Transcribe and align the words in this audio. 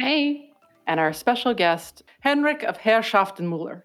Hey. 0.00 0.50
and 0.86 0.98
our 0.98 1.12
special 1.12 1.54
guest, 1.54 2.02
Henrik 2.20 2.62
of 2.64 2.78
Herrschaftenmuller. 2.78 3.82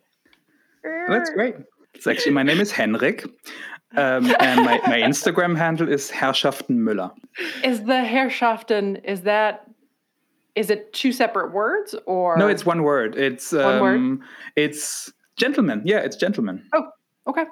That's 1.07 1.29
great. 1.31 1.55
It's 1.93 2.07
actually 2.07 2.31
my 2.33 2.43
name 2.43 2.59
is 2.59 2.71
Henrik, 2.71 3.23
um, 3.97 4.33
and 4.39 4.65
my, 4.65 4.79
my 4.87 4.99
Instagram 4.99 5.57
handle 5.57 5.87
is 5.87 6.09
Herrschaftenmüller. 6.11 7.11
Is 7.63 7.83
the 7.83 8.03
Herrschaften, 8.03 8.97
is 8.97 9.21
that, 9.21 9.69
is 10.55 10.69
it 10.69 10.93
two 10.93 11.11
separate 11.11 11.53
words 11.53 11.95
or? 12.05 12.37
No, 12.37 12.47
it's 12.47 12.65
one 12.65 12.83
word. 12.83 13.15
It's 13.15 13.53
um, 13.53 13.79
One 13.79 13.81
word? 13.81 14.19
It's 14.55 15.11
gentlemen. 15.37 15.81
Yeah, 15.85 15.99
it's 15.99 16.15
gentlemen. 16.15 16.63
Oh, 16.73 16.87
okay. 17.27 17.45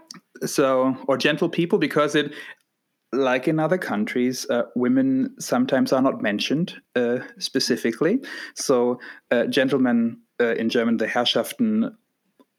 So 0.45 0.95
or 1.07 1.18
gentle 1.18 1.49
people 1.49 1.80
because 1.80 2.16
it, 2.16 2.34
like 3.13 3.48
in 3.48 3.59
other 3.59 3.77
countries, 3.77 4.45
uh, 4.49 4.63
women 4.76 5.35
sometimes 5.40 5.94
are 5.94 6.02
not 6.02 6.21
mentioned 6.21 6.76
uh, 6.95 7.20
specifically. 7.38 8.20
So 8.55 8.99
uh, 9.31 9.45
gentlemen 9.45 10.20
uh, 10.40 10.55
in 10.55 10.70
German, 10.70 10.98
the 10.98 11.08
Herrschaften 11.08 11.95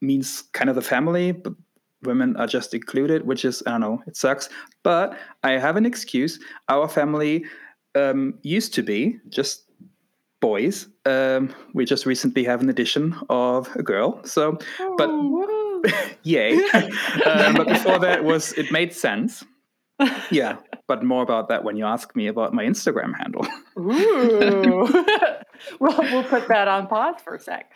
means 0.00 0.42
kind 0.52 0.70
of 0.70 0.76
the 0.76 0.82
family, 0.82 1.32
but 1.32 1.54
women 2.02 2.36
are 2.36 2.46
just 2.46 2.74
included, 2.74 3.26
which 3.26 3.44
is 3.44 3.62
I 3.66 3.72
don't 3.72 3.80
know, 3.80 4.02
it 4.06 4.16
sucks. 4.16 4.48
But 4.82 5.18
I 5.42 5.52
have 5.52 5.76
an 5.76 5.86
excuse. 5.86 6.38
Our 6.68 6.88
family 6.88 7.44
um, 7.94 8.38
used 8.42 8.74
to 8.74 8.82
be 8.82 9.18
just 9.28 9.64
boys. 10.40 10.88
Um, 11.06 11.54
we 11.72 11.84
just 11.84 12.06
recently 12.06 12.44
have 12.44 12.60
an 12.60 12.68
addition 12.68 13.16
of 13.30 13.74
a 13.76 13.82
girl. 13.82 14.22
So, 14.24 14.58
but 14.98 15.08
yay! 16.22 16.56
um, 17.26 17.54
but 17.56 17.66
before 17.66 17.98
that 17.98 18.24
was 18.24 18.52
it 18.52 18.70
made 18.70 18.92
sense. 18.92 19.44
Yeah, 20.30 20.56
but 20.88 21.04
more 21.04 21.22
about 21.22 21.48
that 21.48 21.64
when 21.64 21.76
you 21.76 21.84
ask 21.84 22.14
me 22.16 22.26
about 22.26 22.52
my 22.52 22.64
Instagram 22.64 23.12
handle. 23.16 23.46
Ooh. 23.78 24.88
well, 25.80 25.98
we'll 25.98 26.24
put 26.24 26.48
that 26.48 26.68
on 26.68 26.86
pause 26.86 27.16
for 27.22 27.36
a 27.36 27.40
sec. 27.40 27.70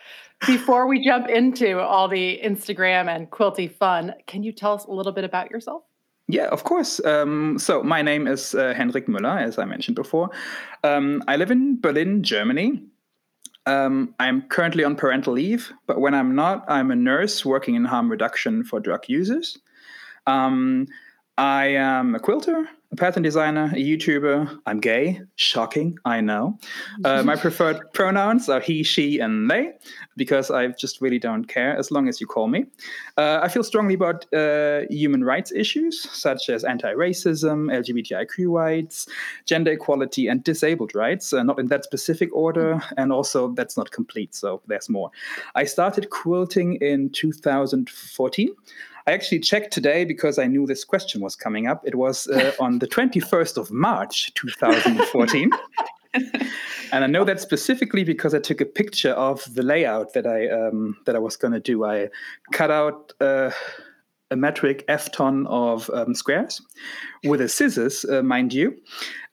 Before 0.45 0.87
we 0.87 1.03
jump 1.03 1.29
into 1.29 1.79
all 1.79 2.07
the 2.07 2.39
Instagram 2.43 3.07
and 3.07 3.29
quilty 3.29 3.71
fun, 3.71 4.13
can 4.27 4.43
you 4.43 4.51
tell 4.51 4.73
us 4.73 4.85
a 4.85 4.91
little 4.91 5.11
bit 5.11 5.23
about 5.23 5.51
yourself? 5.51 5.83
Yeah, 6.27 6.47
of 6.47 6.63
course. 6.63 7.03
Um, 7.05 7.57
so 7.57 7.81
my 7.81 8.01
name 8.01 8.27
is 8.27 8.53
uh, 8.53 8.73
Henrik 8.75 9.07
Müller, 9.07 9.41
as 9.41 9.57
I 9.57 9.65
mentioned 9.65 9.95
before. 9.95 10.29
Um, 10.83 11.23
I 11.27 11.37
live 11.37 11.51
in 11.51 11.81
Berlin, 11.81 12.21
Germany. 12.21 12.83
Um, 13.65 14.13
I'm 14.19 14.43
currently 14.43 14.83
on 14.83 14.95
parental 14.95 15.33
leave, 15.33 15.71
but 15.87 15.99
when 15.99 16.13
I'm 16.13 16.35
not, 16.35 16.65
I'm 16.67 16.91
a 16.91 16.95
nurse 16.95 17.43
working 17.43 17.75
in 17.75 17.85
harm 17.85 18.09
reduction 18.09 18.63
for 18.63 18.79
drug 18.79 19.05
users. 19.07 19.57
Um, 20.27 20.87
I 21.39 21.67
am 21.67 22.15
a 22.15 22.19
quilter, 22.19 22.67
a 22.91 22.97
pattern 22.97 23.23
designer, 23.23 23.71
a 23.73 23.77
YouTuber. 23.77 24.59
I'm 24.65 24.81
gay. 24.81 25.21
Shocking, 25.37 25.97
I 26.03 26.19
know. 26.19 26.59
Uh, 27.05 27.23
my 27.23 27.35
preferred 27.45 27.93
pronouns 27.93 28.49
are 28.49 28.59
he, 28.59 28.83
she, 28.83 29.19
and 29.19 29.49
they, 29.49 29.71
because 30.17 30.51
I 30.51 30.67
just 30.67 30.99
really 30.99 31.17
don't 31.17 31.45
care 31.45 31.77
as 31.77 31.91
long 31.91 32.09
as 32.09 32.19
you 32.19 32.27
call 32.27 32.47
me. 32.49 32.65
Uh, 33.17 33.39
I 33.41 33.47
feel 33.47 33.63
strongly 33.63 33.93
about 33.93 34.25
uh, 34.33 34.81
human 34.89 35.23
rights 35.23 35.53
issues 35.53 36.09
such 36.11 36.49
as 36.49 36.65
anti 36.65 36.93
racism, 36.93 37.71
LGBTIQ 37.71 38.53
rights, 38.53 39.07
gender 39.45 39.71
equality, 39.71 40.27
and 40.27 40.43
disabled 40.43 40.93
rights, 40.93 41.31
uh, 41.31 41.41
not 41.41 41.57
in 41.57 41.67
that 41.67 41.85
specific 41.85 42.35
order, 42.35 42.81
and 42.97 43.13
also 43.13 43.53
that's 43.53 43.77
not 43.77 43.91
complete, 43.91 44.35
so 44.35 44.61
there's 44.67 44.89
more. 44.89 45.09
I 45.55 45.63
started 45.63 46.09
quilting 46.09 46.75
in 46.81 47.11
2014. 47.11 48.49
I 49.09 49.13
actually 49.13 49.39
checked 49.39 49.73
today 49.73 50.05
because 50.05 50.37
I 50.37 50.45
knew 50.45 50.67
this 50.67 50.83
question 50.83 51.19
was 51.19 51.35
coming 51.35 51.65
up. 51.65 51.81
It 51.83 51.95
was 51.95 52.27
uh, 52.27 52.51
on 52.59 52.77
the 52.77 52.87
21st 52.87 53.57
of 53.57 53.71
March 53.71 54.31
2014. 54.35 55.49
and 56.13 57.03
I 57.03 57.07
know 57.07 57.25
that 57.25 57.41
specifically 57.41 58.03
because 58.03 58.35
I 58.35 58.39
took 58.39 58.61
a 58.61 58.65
picture 58.65 59.13
of 59.13 59.43
the 59.55 59.63
layout 59.63 60.13
that 60.13 60.27
I 60.27 60.47
um, 60.49 60.95
that 61.07 61.15
I 61.15 61.19
was 61.19 61.37
going 61.37 61.53
to 61.53 61.59
do. 61.59 61.85
I 61.85 62.09
cut 62.51 62.69
out 62.69 63.13
uh, 63.19 63.49
a 64.29 64.35
metric 64.35 64.85
f 64.87 65.11
ton 65.11 65.47
of 65.47 65.89
um, 65.91 66.13
squares 66.13 66.61
with 67.23 67.41
a 67.41 67.49
scissors, 67.49 68.05
uh, 68.05 68.21
mind 68.21 68.53
you, 68.53 68.77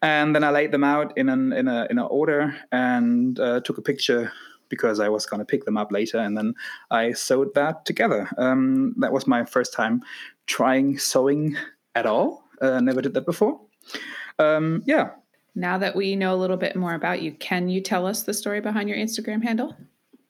and 0.00 0.34
then 0.34 0.42
I 0.42 0.50
laid 0.52 0.72
them 0.72 0.84
out 0.84 1.12
in 1.18 1.28
an 1.28 1.52
in 1.52 1.68
a 1.68 1.86
in 1.90 1.98
an 1.98 2.08
order 2.08 2.56
and 2.72 3.38
uh, 3.38 3.60
took 3.60 3.76
a 3.76 3.82
picture 3.82 4.32
because 4.68 5.00
I 5.00 5.08
was 5.08 5.26
going 5.26 5.40
to 5.40 5.44
pick 5.44 5.64
them 5.64 5.76
up 5.76 5.92
later, 5.92 6.18
and 6.18 6.36
then 6.36 6.54
I 6.90 7.12
sewed 7.12 7.54
that 7.54 7.84
together. 7.84 8.28
Um, 8.38 8.94
that 8.98 9.12
was 9.12 9.26
my 9.26 9.44
first 9.44 9.72
time 9.72 10.02
trying 10.46 10.98
sewing 10.98 11.56
at 11.94 12.06
all. 12.06 12.44
Uh, 12.60 12.80
never 12.80 13.02
did 13.02 13.14
that 13.14 13.26
before. 13.26 13.60
Um, 14.38 14.82
yeah, 14.86 15.10
Now 15.54 15.78
that 15.78 15.96
we 15.96 16.16
know 16.16 16.34
a 16.34 16.36
little 16.36 16.58
bit 16.58 16.76
more 16.76 16.94
about 16.94 17.22
you, 17.22 17.32
can 17.32 17.68
you 17.68 17.80
tell 17.80 18.06
us 18.06 18.24
the 18.24 18.34
story 18.34 18.60
behind 18.60 18.88
your 18.88 18.98
Instagram 18.98 19.42
handle? 19.42 19.74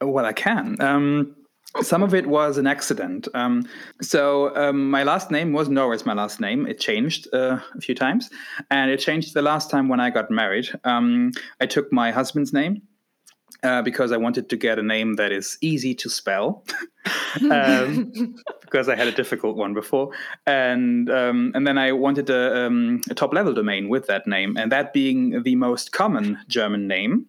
Well, 0.01 0.25
I 0.25 0.33
can. 0.33 0.81
Um, 0.81 1.35
some 1.83 2.03
of 2.03 2.15
it 2.15 2.27
was 2.27 2.59
an 2.59 2.67
accident. 2.67 3.29
Um, 3.35 3.69
so 4.01 4.55
um, 4.57 4.91
my 4.91 5.03
last 5.03 5.31
name 5.31 5.53
was 5.53 5.69
Norris. 5.69 6.07
My 6.07 6.15
last 6.15 6.41
name 6.41 6.67
it 6.67 6.81
changed 6.81 7.29
uh, 7.35 7.59
a 7.75 7.81
few 7.81 7.95
times, 7.95 8.31
and 8.71 8.91
it 8.91 8.99
changed 8.99 9.35
the 9.35 9.43
last 9.43 9.71
time 9.71 9.89
when 9.89 10.01
I 10.01 10.11
got 10.11 10.31
married. 10.31 10.69
Um, 10.85 11.33
I 11.61 11.67
took 11.67 11.93
my 11.93 12.13
husband's 12.13 12.53
name 12.53 12.83
uh, 13.63 13.83
because 13.83 14.13
I 14.13 14.17
wanted 14.17 14.49
to 14.51 14.57
get 14.57 14.79
a 14.79 14.83
name 14.83 15.15
that 15.15 15.33
is 15.33 15.59
easy 15.61 15.95
to 15.97 16.09
spell. 16.09 16.65
um, 17.51 18.35
because 18.63 18.89
I 18.89 18.97
had 18.97 19.07
a 19.07 19.13
difficult 19.13 19.57
one 19.57 19.75
before, 19.75 20.11
and 20.47 21.09
um, 21.09 21.53
and 21.55 21.67
then 21.67 21.79
I 21.79 21.93
wanted 21.93 22.29
a, 22.31 22.67
um, 22.67 23.01
a 23.09 23.15
top 23.15 23.33
level 23.33 23.55
domain 23.55 23.89
with 23.89 24.07
that 24.09 24.27
name, 24.27 24.57
and 24.57 24.73
that 24.73 24.93
being 24.93 25.43
the 25.43 25.55
most 25.55 25.93
common 25.93 26.39
German 26.49 26.89
name, 26.89 27.27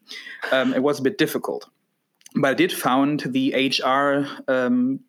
um, 0.52 0.74
it 0.74 0.82
was 0.82 1.00
a 1.00 1.04
bit 1.04 1.18
difficult. 1.18 1.70
But 2.36 2.50
I 2.50 2.54
did 2.54 2.72
found 2.72 3.22
the 3.22 3.54
HR 3.54 4.28
um, 4.52 5.00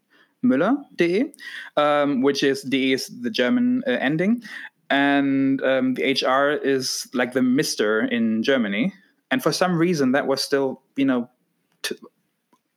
Müller.de, 0.45 1.33
um, 1.77 2.23
which 2.23 2.43
is 2.43 2.63
de 2.63 2.93
is 2.93 3.09
the 3.09 3.31
German 3.31 3.83
uh, 3.87 3.93
ending, 3.93 4.43
and 4.91 5.63
um, 5.63 5.95
the 5.95 6.13
HR 6.13 6.51
is 6.51 7.09
like 7.15 7.33
the 7.33 7.43
Mister 7.43 8.01
in 8.01 8.43
Germany, 8.43 8.93
and 9.31 9.43
for 9.43 9.53
some 9.53 9.79
reason 9.79 10.13
that 10.13 10.27
was 10.27 10.43
still 10.43 10.83
you 10.99 11.07
know. 11.07 11.31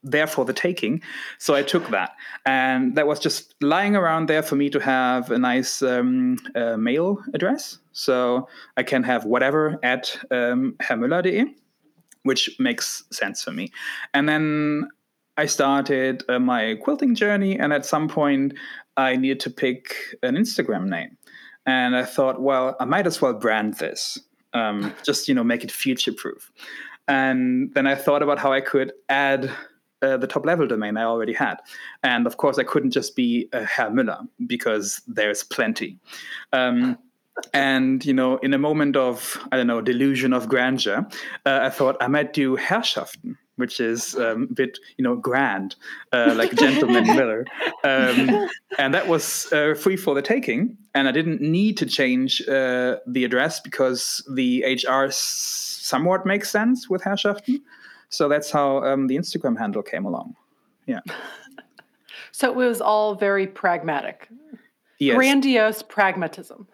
There 0.03 0.25
for 0.25 0.45
the 0.45 0.53
taking. 0.53 1.03
So 1.37 1.53
I 1.53 1.61
took 1.61 1.89
that, 1.89 2.15
and 2.43 2.95
that 2.95 3.05
was 3.05 3.19
just 3.19 3.53
lying 3.61 3.95
around 3.95 4.29
there 4.29 4.41
for 4.41 4.55
me 4.55 4.67
to 4.71 4.79
have 4.79 5.29
a 5.29 5.37
nice 5.37 5.83
um, 5.83 6.39
uh, 6.55 6.75
mail 6.75 7.19
address. 7.35 7.77
So 7.91 8.47
I 8.77 8.81
can 8.81 9.03
have 9.03 9.25
whatever 9.25 9.77
at 9.83 10.17
um, 10.31 10.75
herrmüller.de, 10.81 11.53
which 12.23 12.49
makes 12.57 13.03
sense 13.11 13.43
for 13.43 13.51
me. 13.51 13.71
And 14.15 14.27
then 14.27 14.89
I 15.37 15.45
started 15.45 16.23
uh, 16.27 16.39
my 16.39 16.77
quilting 16.81 17.13
journey, 17.13 17.59
and 17.59 17.71
at 17.71 17.85
some 17.85 18.07
point 18.07 18.55
I 18.97 19.15
needed 19.15 19.39
to 19.41 19.51
pick 19.51 19.95
an 20.23 20.35
Instagram 20.35 20.89
name, 20.89 21.15
and 21.67 21.95
I 21.95 22.05
thought, 22.05 22.41
well, 22.41 22.75
I 22.79 22.85
might 22.85 23.05
as 23.05 23.21
well 23.21 23.33
brand 23.33 23.75
this, 23.75 24.19
um, 24.53 24.95
just 25.05 25.27
you 25.27 25.35
know, 25.35 25.43
make 25.43 25.63
it 25.63 25.71
future 25.71 26.13
proof. 26.13 26.51
And 27.07 27.73
then 27.73 27.88
I 27.88 27.95
thought 27.95 28.23
about 28.23 28.39
how 28.39 28.53
I 28.53 28.62
could 28.62 28.94
add 29.09 29.51
uh, 30.02 30.17
the 30.17 30.28
top 30.28 30.46
level 30.46 30.67
domain 30.67 30.97
I 30.97 31.03
already 31.03 31.34
had. 31.34 31.58
And 32.03 32.25
of 32.25 32.37
course, 32.37 32.58
I 32.58 32.64
couldn't 32.64 32.91
just 32.91 33.16
be 33.16 33.49
uh, 33.53 33.66
Herr 33.66 33.90
Müller 33.90 34.28
because 34.47 35.02
there's 35.08 35.43
plenty. 35.43 35.99
Um, 36.53 36.97
and, 37.53 38.05
you 38.05 38.14
know, 38.14 38.37
in 38.37 38.53
a 38.53 38.58
moment 38.58 38.96
of, 38.96 39.40
I 39.52 39.58
don't 39.58 39.67
know, 39.67 39.81
delusion 39.81 40.34
of 40.34 40.49
grandeur, 40.49 41.08
uh, 41.46 41.59
I 41.64 41.70
thought 41.70 41.97
I 42.02 42.08
might 42.08 42.34
do 42.34 42.55
Herrschaften, 42.55 43.37
which 43.61 43.79
is 43.79 44.16
um, 44.16 44.43
a 44.52 44.53
bit, 44.53 44.78
you 44.97 45.03
know, 45.03 45.16
grand, 45.16 45.75
uh, 46.11 46.34
like 46.35 46.53
Gentleman 46.55 47.05
Miller. 47.16 47.46
Um, 47.85 48.49
and 48.78 48.93
that 48.93 49.08
was 49.08 49.47
uh, 49.53 49.73
free 49.75 49.96
for 49.96 50.13
the 50.13 50.22
taking. 50.22 50.75
And 50.93 51.08
I 51.08 51.11
didn't 51.13 51.40
need 51.40 51.78
to 51.78 51.85
change 51.85 52.41
uh, 52.49 52.97
the 53.08 53.23
address 53.23 53.61
because 53.61 54.22
the 54.29 54.63
HR 54.84 55.05
s- 55.05 55.16
somewhat 55.16 56.25
makes 56.25 56.49
sense 56.52 56.90
with 56.90 57.02
Herrschaften. 57.03 57.61
So 58.09 58.28
that's 58.28 58.52
how 58.52 58.84
um, 58.84 59.08
the 59.08 59.16
Instagram 59.16 59.58
handle 59.58 59.81
came 59.84 60.03
along. 60.05 60.35
Yeah. 60.85 60.99
So 62.34 62.49
it 62.49 62.55
was 62.55 62.81
all 62.81 63.13
very 63.16 63.46
pragmatic, 63.46 64.28
Yes. 64.99 65.16
grandiose 65.16 65.84
pragmatism. 65.84 66.66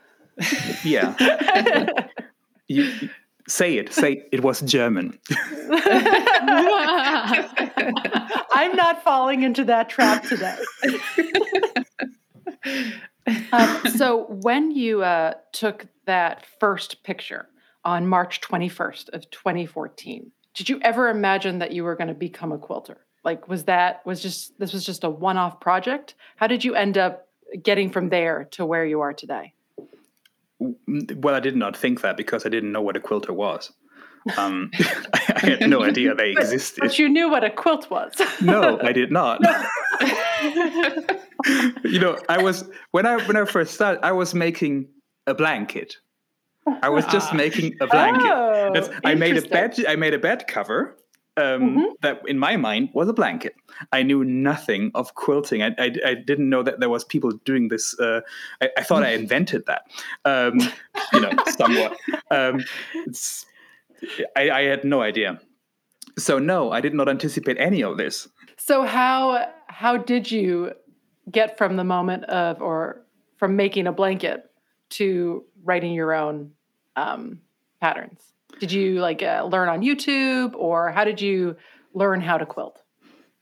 Yeah. 0.83 1.15
you- 2.67 3.09
say 3.47 3.77
it. 3.77 3.93
Say 3.93 4.25
it 4.31 4.43
was 4.43 4.61
German. 4.61 5.17
I'm 8.51 8.75
not 8.75 9.03
falling 9.03 9.43
into 9.43 9.65
that 9.65 9.89
trap 9.89 10.23
today. 10.23 10.57
um, 13.51 13.81
so, 13.95 14.25
when 14.29 14.71
you 14.71 15.03
uh, 15.03 15.33
took 15.51 15.87
that 16.05 16.45
first 16.59 17.03
picture 17.03 17.47
on 17.83 18.07
March 18.07 18.41
21st 18.41 19.09
of 19.09 19.29
2014, 19.31 20.31
did 20.53 20.69
you 20.69 20.79
ever 20.81 21.09
imagine 21.09 21.59
that 21.59 21.71
you 21.71 21.83
were 21.83 21.95
going 21.95 22.07
to 22.07 22.13
become 22.13 22.51
a 22.51 22.57
quilter? 22.57 23.05
Like, 23.23 23.47
was 23.47 23.65
that 23.65 24.05
was 24.05 24.21
just 24.21 24.57
this 24.59 24.73
was 24.73 24.85
just 24.85 25.03
a 25.03 25.09
one-off 25.09 25.59
project? 25.59 26.15
How 26.35 26.47
did 26.47 26.63
you 26.63 26.75
end 26.75 26.97
up 26.97 27.27
getting 27.61 27.89
from 27.91 28.09
there 28.09 28.45
to 28.51 28.65
where 28.65 28.85
you 28.85 29.01
are 29.01 29.13
today? 29.13 29.53
Well, 30.59 31.35
I 31.35 31.39
did 31.39 31.55
not 31.55 31.77
think 31.77 32.01
that 32.01 32.17
because 32.17 32.45
I 32.45 32.49
didn't 32.49 32.71
know 32.71 32.81
what 32.81 32.97
a 32.97 32.99
quilter 32.99 33.33
was. 33.33 33.71
Um, 34.37 34.71
I 35.13 35.39
had 35.39 35.69
no 35.69 35.83
idea 35.83 36.13
they 36.13 36.33
but, 36.35 36.43
existed. 36.43 36.81
But 36.81 36.99
you 36.99 37.07
knew 37.07 37.29
what 37.29 37.45
a 37.45 37.49
quilt 37.49 37.89
was. 37.89 38.11
no, 38.41 38.77
I 38.81 38.91
did 38.91 39.09
not. 39.09 39.39
you 41.85 41.97
know, 41.97 42.19
I 42.27 42.37
was 42.37 42.65
when 42.91 43.05
I 43.05 43.25
when 43.25 43.37
I 43.37 43.45
first 43.45 43.73
started, 43.73 44.03
I 44.03 44.11
was 44.11 44.33
making 44.33 44.89
a 45.27 45.33
blanket. 45.33 45.95
I 46.81 46.89
was 46.89 47.05
just 47.05 47.31
ah. 47.31 47.37
making 47.37 47.75
a 47.79 47.87
blanket. 47.87 48.27
Oh, 48.27 48.99
I 49.05 49.15
made 49.15 49.37
a 49.37 49.47
bed. 49.47 49.77
I 49.87 49.95
made 49.95 50.13
a 50.13 50.19
bed 50.19 50.45
cover 50.45 50.97
um, 51.37 51.61
mm-hmm. 51.61 51.85
that, 52.01 52.21
in 52.27 52.39
my 52.39 52.57
mind, 52.57 52.89
was 52.93 53.07
a 53.07 53.13
blanket. 53.13 53.55
I 53.91 54.03
knew 54.03 54.23
nothing 54.23 54.91
of 54.95 55.13
quilting. 55.15 55.61
I, 55.61 55.75
I, 55.77 55.91
I 56.05 56.13
didn't 56.15 56.49
know 56.49 56.63
that 56.63 56.79
there 56.79 56.89
was 56.89 57.03
people 57.03 57.31
doing 57.45 57.67
this. 57.67 57.97
Uh, 57.99 58.21
I, 58.61 58.69
I, 58.77 58.83
thought 58.83 59.03
I 59.03 59.09
invented 59.13 59.65
that. 59.67 59.83
Um, 60.25 60.59
you 61.13 61.21
know, 61.21 61.31
somewhat. 61.57 61.97
Um, 62.31 62.63
I, 64.35 64.49
I 64.49 64.61
had 64.63 64.83
no 64.83 65.01
idea. 65.01 65.39
So 66.17 66.39
no, 66.39 66.71
I 66.71 66.81
did 66.81 66.93
not 66.93 67.07
anticipate 67.07 67.57
any 67.59 67.83
of 67.83 67.97
this. 67.97 68.27
So 68.57 68.83
how 68.83 69.51
how 69.67 69.97
did 69.97 70.31
you 70.31 70.73
get 71.29 71.57
from 71.57 71.75
the 71.75 71.83
moment 71.83 72.23
of 72.25 72.61
or 72.61 73.05
from 73.37 73.55
making 73.55 73.85
a 73.85 73.91
blanket 73.91 74.49
to 74.89 75.45
writing 75.63 75.93
your 75.93 76.13
own 76.13 76.51
um, 76.95 77.39
patterns? 77.79 78.33
Did 78.59 78.71
you 78.71 78.99
like 78.99 79.21
uh, 79.23 79.47
learn 79.49 79.69
on 79.69 79.81
YouTube 79.81 80.53
or 80.55 80.91
how 80.91 81.03
did 81.03 81.21
you 81.21 81.55
learn 81.93 82.21
how 82.21 82.37
to 82.37 82.45
quilt? 82.45 82.81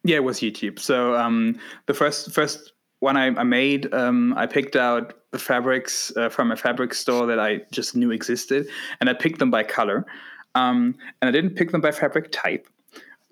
Yeah, 0.03 0.17
it 0.17 0.23
was 0.23 0.39
YouTube. 0.39 0.79
So 0.79 1.15
um, 1.15 1.59
the 1.87 1.93
first 1.93 2.31
first 2.31 2.73
one 2.99 3.17
I, 3.17 3.27
I 3.27 3.43
made, 3.43 3.93
um, 3.93 4.33
I 4.37 4.45
picked 4.45 4.75
out 4.75 5.13
the 5.31 5.39
fabrics 5.39 6.15
uh, 6.15 6.29
from 6.29 6.51
a 6.51 6.55
fabric 6.55 6.93
store 6.93 7.25
that 7.27 7.39
I 7.39 7.61
just 7.71 7.95
knew 7.95 8.11
existed, 8.11 8.67
and 8.99 9.09
I 9.09 9.13
picked 9.13 9.39
them 9.39 9.51
by 9.51 9.63
color. 9.63 10.05
Um, 10.53 10.95
and 11.21 11.27
I 11.27 11.31
didn't 11.31 11.55
pick 11.55 11.71
them 11.71 11.81
by 11.81 11.91
fabric 11.91 12.31
type. 12.31 12.67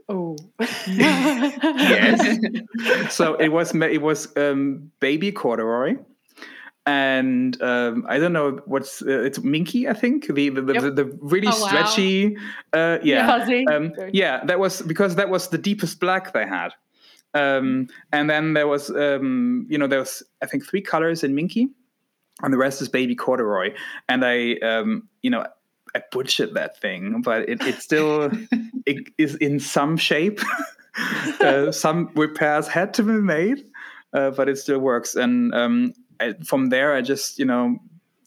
Oh, 0.10 0.36
yes. 0.88 2.40
so 3.10 3.36
it 3.36 3.50
was 3.50 3.74
it 3.74 4.02
was 4.02 4.36
um, 4.36 4.92
baby 5.00 5.32
corduroy, 5.32 5.96
and 6.86 7.62
um, 7.62 8.06
I 8.10 8.20
don't 8.20 8.34
know 8.34 8.60
what's 8.66 9.02
uh, 9.02 9.22
it's 9.22 9.40
minky. 9.40 9.88
I 9.88 9.94
think 9.94 10.28
the 10.28 10.50
the, 10.50 10.62
the, 10.62 10.74
yep. 10.74 10.84
the, 10.84 10.92
the 10.92 11.06
really 11.22 11.48
oh, 11.48 11.68
stretchy. 11.68 12.36
Wow. 12.74 12.96
Uh, 12.96 13.00
yeah, 13.04 13.46
um, 13.72 13.94
yeah. 14.12 14.44
That 14.44 14.60
was 14.60 14.82
because 14.82 15.16
that 15.16 15.30
was 15.30 15.48
the 15.48 15.58
deepest 15.58 16.00
black 16.00 16.34
they 16.34 16.46
had. 16.46 16.74
Um, 17.34 17.88
and 18.12 18.30
then 18.30 18.54
there 18.54 18.68
was, 18.68 18.90
um, 18.92 19.66
you 19.70 19.78
know, 19.78 19.88
there 19.88 20.00
was 20.00 20.24
I 20.42 20.46
think 20.46 20.66
three 20.66 20.82
colors 20.82 21.24
in 21.24 21.36
minky, 21.36 21.70
and 22.42 22.54
the 22.54 22.58
rest 22.58 22.82
is 22.82 22.90
baby 22.90 23.16
corduroy. 23.16 23.74
And 24.10 24.26
I, 24.26 24.56
um, 24.58 25.08
you 25.22 25.30
know, 25.30 25.46
I 25.96 26.02
butchered 26.12 26.54
that 26.56 26.80
thing, 26.80 27.22
but 27.22 27.48
it, 27.50 27.62
it 27.62 27.82
still 27.82 28.30
it 28.86 29.12
is 29.18 29.36
in 29.36 29.60
some 29.60 29.98
shape. 29.98 30.42
uh, 31.42 31.72
some 31.72 32.12
repairs 32.16 32.68
had 32.68 32.94
to 32.96 33.04
be 33.04 33.14
made, 33.14 33.66
uh, 34.14 34.32
but 34.32 34.50
it 34.50 34.58
still 34.58 34.80
works. 34.80 35.16
And 35.16 35.54
um, 35.56 35.94
I, 36.24 36.34
from 36.44 36.70
there, 36.70 36.94
I 36.94 37.02
just 37.02 37.40
you 37.40 37.46
know 37.46 37.78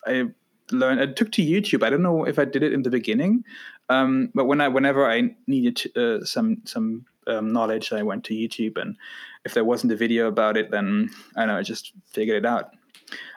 I 0.06 0.26
learned. 0.70 1.00
I 1.00 1.06
took 1.06 1.32
to 1.32 1.42
YouTube. 1.42 1.82
I 1.82 1.90
don't 1.90 2.02
know 2.02 2.24
if 2.24 2.38
I 2.38 2.44
did 2.44 2.62
it 2.62 2.72
in 2.72 2.82
the 2.82 2.90
beginning, 2.90 3.44
um, 3.88 4.30
but 4.34 4.44
when 4.44 4.60
I 4.60 4.68
whenever 4.68 5.10
I 5.10 5.34
needed 5.46 5.96
uh, 5.96 6.24
some 6.24 6.62
some 6.64 7.06
um, 7.26 7.52
knowledge, 7.52 7.92
I 7.92 8.02
went 8.02 8.24
to 8.24 8.34
YouTube, 8.34 8.80
and 8.80 8.96
if 9.44 9.54
there 9.54 9.64
wasn't 9.64 9.92
a 9.92 9.96
video 9.96 10.28
about 10.28 10.56
it, 10.56 10.70
then 10.70 11.10
I 11.36 11.40
don't 11.40 11.48
know 11.48 11.58
I 11.58 11.62
just 11.62 11.92
figured 12.06 12.36
it 12.36 12.46
out. 12.46 12.70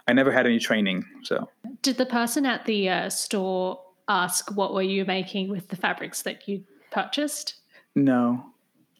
I 0.07 0.13
never 0.13 0.31
had 0.31 0.45
any 0.45 0.59
training, 0.59 1.05
so. 1.23 1.47
Did 1.81 1.97
the 1.97 2.05
person 2.05 2.45
at 2.45 2.65
the 2.65 2.89
uh, 2.89 3.09
store 3.09 3.79
ask 4.07 4.49
what 4.55 4.73
were 4.73 4.81
you 4.81 5.05
making 5.05 5.49
with 5.49 5.67
the 5.67 5.75
fabrics 5.75 6.23
that 6.23 6.47
you 6.47 6.63
purchased? 6.91 7.55
No, 7.95 8.43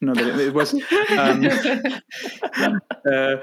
no, 0.00 0.12
it, 0.12 0.40
it 0.40 0.54
was. 0.54 0.72
Um, 0.72 0.80
uh, 3.12 3.36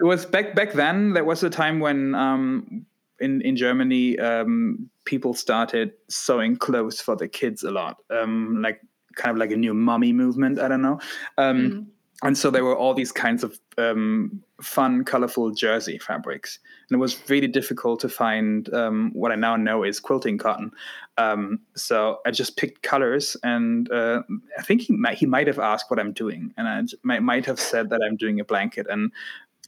it 0.00 0.04
was 0.04 0.26
back 0.26 0.54
back 0.54 0.72
then. 0.72 1.12
There 1.12 1.24
was 1.24 1.42
a 1.42 1.50
time 1.50 1.80
when 1.80 2.14
um, 2.14 2.86
in 3.20 3.40
in 3.42 3.56
Germany 3.56 4.18
um, 4.18 4.90
people 5.04 5.34
started 5.34 5.92
sewing 6.08 6.56
clothes 6.56 7.00
for 7.00 7.16
the 7.16 7.28
kids 7.28 7.62
a 7.62 7.70
lot, 7.70 8.02
um, 8.10 8.60
like 8.62 8.80
kind 9.14 9.30
of 9.30 9.38
like 9.38 9.50
a 9.50 9.56
new 9.56 9.74
mummy 9.74 10.12
movement. 10.12 10.58
I 10.58 10.68
don't 10.68 10.82
know. 10.82 11.00
Mm 11.38 11.86
and 12.22 12.36
so 12.36 12.50
there 12.50 12.64
were 12.64 12.76
all 12.76 12.94
these 12.94 13.12
kinds 13.12 13.44
of 13.44 13.58
um, 13.76 14.42
fun, 14.62 15.04
colorful 15.04 15.50
jersey 15.50 15.98
fabrics, 15.98 16.58
and 16.88 16.96
it 16.96 16.98
was 16.98 17.28
really 17.28 17.46
difficult 17.46 18.00
to 18.00 18.08
find 18.08 18.72
um, 18.72 19.10
what 19.12 19.32
I 19.32 19.34
now 19.34 19.56
know 19.56 19.82
is 19.82 20.00
quilting 20.00 20.38
cotton. 20.38 20.70
Um, 21.18 21.60
so 21.74 22.20
I 22.24 22.30
just 22.30 22.56
picked 22.56 22.82
colors, 22.82 23.36
and 23.42 23.90
uh, 23.92 24.22
I 24.58 24.62
think 24.62 24.82
he 24.82 24.94
might, 24.94 25.18
he 25.18 25.26
might 25.26 25.46
have 25.46 25.58
asked 25.58 25.90
what 25.90 26.00
I'm 26.00 26.12
doing, 26.12 26.54
and 26.56 26.66
I 26.66 26.82
might, 27.02 27.22
might 27.22 27.44
have 27.44 27.60
said 27.60 27.90
that 27.90 28.00
I'm 28.02 28.16
doing 28.16 28.40
a 28.40 28.44
blanket, 28.44 28.86
and 28.88 29.12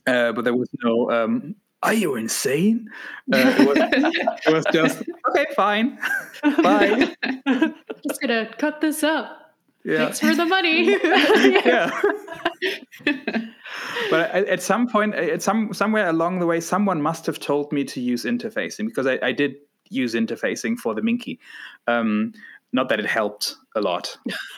uh, 0.09 0.31
but 0.33 0.43
there 0.43 0.55
was 0.55 0.69
no. 0.83 1.11
Um, 1.11 1.55
are 1.81 1.93
you 1.93 2.15
insane? 2.15 2.89
Uh, 3.31 3.37
it, 3.57 3.67
was, 3.67 3.77
it 4.45 4.53
was 4.53 4.65
just 4.73 5.03
okay, 5.29 5.45
fine, 5.55 5.97
bye. 6.61 7.15
Just 8.07 8.21
gonna 8.21 8.49
cut 8.57 8.81
this 8.81 9.03
up. 9.03 9.55
Yeah. 9.85 9.97
Thanks 9.97 10.19
for 10.19 10.35
the 10.35 10.45
money. 10.45 10.91
yeah. 11.65 12.01
but 14.09 14.29
at 14.31 14.61
some 14.61 14.87
point, 14.87 15.15
at 15.15 15.41
some 15.41 15.73
somewhere 15.73 16.09
along 16.09 16.39
the 16.39 16.45
way, 16.45 16.59
someone 16.59 17.01
must 17.01 17.25
have 17.25 17.39
told 17.39 17.71
me 17.71 17.85
to 17.85 18.01
use 18.01 18.25
interfacing 18.25 18.87
because 18.87 19.07
I, 19.07 19.19
I 19.23 19.31
did 19.31 19.55
use 19.89 20.15
interfacing 20.15 20.77
for 20.77 20.93
the 20.93 21.01
Minky. 21.01 21.39
Um, 21.87 22.33
not 22.73 22.89
that 22.89 22.99
it 22.99 23.05
helped 23.05 23.55
a 23.75 23.81
lot, 23.81 24.17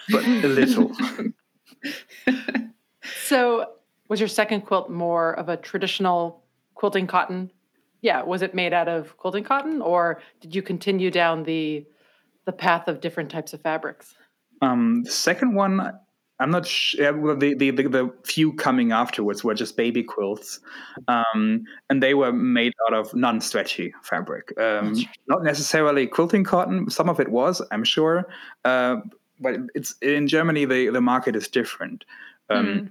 but 0.09 0.25
a 0.25 0.47
little. 0.47 0.91
so, 3.23 3.67
was 4.11 4.19
your 4.19 4.27
second 4.27 4.63
quilt 4.63 4.89
more 4.89 5.31
of 5.39 5.47
a 5.47 5.55
traditional 5.55 6.43
quilting 6.75 7.07
cotton? 7.07 7.49
Yeah, 8.01 8.21
was 8.21 8.41
it 8.41 8.53
made 8.53 8.73
out 8.73 8.89
of 8.89 9.15
quilting 9.15 9.45
cotton, 9.45 9.81
or 9.81 10.21
did 10.41 10.53
you 10.53 10.61
continue 10.61 11.09
down 11.09 11.43
the 11.43 11.85
the 12.43 12.51
path 12.51 12.89
of 12.89 12.99
different 12.99 13.31
types 13.31 13.53
of 13.53 13.61
fabrics? 13.61 14.13
Um, 14.61 15.03
the 15.03 15.11
second 15.11 15.55
one, 15.55 15.97
I'm 16.41 16.51
not 16.51 16.67
sure. 16.67 17.17
Well, 17.17 17.37
the, 17.37 17.53
the, 17.53 17.71
the, 17.71 17.83
the, 17.87 18.13
few 18.25 18.51
coming 18.51 18.91
afterwards 18.91 19.45
were 19.45 19.53
just 19.53 19.77
baby 19.77 20.03
quilts, 20.03 20.59
um, 21.07 21.63
and 21.89 22.03
they 22.03 22.13
were 22.13 22.33
made 22.33 22.73
out 22.85 22.93
of 22.93 23.15
non-stretchy 23.15 23.93
fabric. 24.03 24.51
Um, 24.59 24.93
not 25.29 25.41
necessarily 25.43 26.05
quilting 26.05 26.43
cotton. 26.43 26.89
Some 26.89 27.07
of 27.07 27.21
it 27.21 27.29
was, 27.29 27.61
I'm 27.71 27.85
sure, 27.85 28.27
uh, 28.65 28.97
but 29.39 29.55
it's 29.73 29.95
in 30.01 30.27
Germany. 30.27 30.65
The 30.65 30.89
the 30.89 30.99
market 30.99 31.37
is 31.37 31.47
different. 31.47 32.03
Mm. 32.51 32.89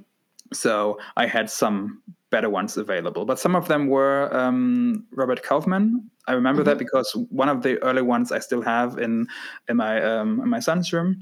So 0.52 0.98
I 1.16 1.26
had 1.26 1.50
some 1.50 2.02
better 2.30 2.50
ones 2.50 2.76
available, 2.76 3.24
but 3.24 3.38
some 3.38 3.56
of 3.56 3.68
them 3.68 3.88
were 3.88 4.34
um, 4.36 5.04
Robert 5.12 5.42
Kaufman. 5.42 6.08
I 6.28 6.32
remember 6.32 6.62
mm-hmm. 6.62 6.70
that 6.70 6.78
because 6.78 7.10
one 7.30 7.48
of 7.48 7.62
the 7.62 7.82
early 7.82 8.02
ones 8.02 8.30
I 8.30 8.38
still 8.38 8.62
have 8.62 8.98
in 8.98 9.26
in 9.68 9.76
my 9.76 10.02
um, 10.02 10.40
in 10.40 10.48
my 10.48 10.60
son's 10.60 10.92
room 10.92 11.20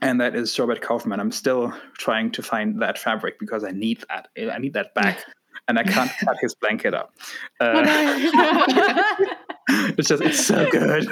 and 0.00 0.20
that 0.20 0.34
is 0.34 0.58
Robert 0.58 0.80
Kaufman. 0.80 1.20
I'm 1.20 1.32
still 1.32 1.72
trying 1.98 2.30
to 2.32 2.42
find 2.42 2.80
that 2.80 2.98
fabric 2.98 3.38
because 3.38 3.64
I 3.64 3.72
need 3.72 4.04
that. 4.08 4.28
I 4.50 4.58
need 4.58 4.72
that 4.72 4.94
back, 4.94 5.24
and 5.68 5.78
I 5.78 5.82
can't 5.82 6.10
cut 6.24 6.36
his 6.40 6.54
blanket 6.54 6.94
up. 6.94 7.14
Uh, 7.60 7.84
it's 9.96 10.08
just 10.08 10.22
it's 10.22 10.44
so 10.44 10.68
good. 10.70 11.08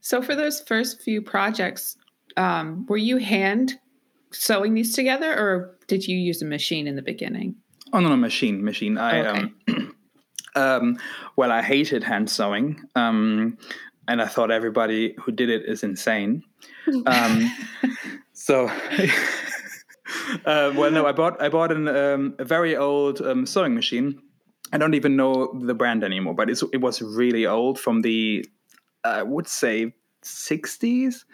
so 0.00 0.22
for 0.22 0.36
those 0.36 0.60
first 0.60 1.02
few 1.02 1.20
projects, 1.20 1.96
um, 2.36 2.86
were 2.88 2.96
you 2.96 3.16
hand 3.16 3.78
sewing 4.32 4.74
these 4.74 4.94
together, 4.94 5.32
or 5.32 5.76
did 5.86 6.06
you 6.06 6.16
use 6.16 6.42
a 6.42 6.46
machine 6.46 6.86
in 6.86 6.96
the 6.96 7.02
beginning? 7.02 7.56
Oh 7.92 8.00
no, 8.00 8.08
no 8.08 8.16
machine, 8.16 8.64
machine. 8.64 8.98
I 8.98 9.26
okay. 9.26 9.52
um, 9.68 9.96
um, 10.54 10.98
well, 11.36 11.50
I 11.50 11.62
hated 11.62 12.04
hand 12.04 12.30
sewing. 12.30 12.80
Um, 12.94 13.58
and 14.10 14.20
I 14.20 14.26
thought 14.26 14.50
everybody 14.50 15.14
who 15.20 15.30
did 15.30 15.48
it 15.48 15.64
is 15.66 15.84
insane. 15.84 16.42
Um, 17.06 17.50
so, 18.32 18.66
uh, 20.44 20.72
well, 20.74 20.90
no, 20.90 21.06
I 21.06 21.12
bought 21.12 21.40
I 21.40 21.48
bought 21.48 21.70
an, 21.70 21.86
um, 21.86 22.34
a 22.40 22.44
very 22.44 22.76
old 22.76 23.20
um, 23.22 23.46
sewing 23.46 23.74
machine. 23.74 24.20
I 24.72 24.78
don't 24.78 24.94
even 24.94 25.14
know 25.14 25.52
the 25.64 25.74
brand 25.74 26.02
anymore, 26.02 26.34
but 26.34 26.50
it 26.50 26.80
was 26.80 27.00
really 27.02 27.46
old 27.46 27.78
from 27.78 28.02
the 28.02 28.44
I 29.04 29.22
would 29.22 29.46
say 29.46 29.94
60s. 30.22 31.24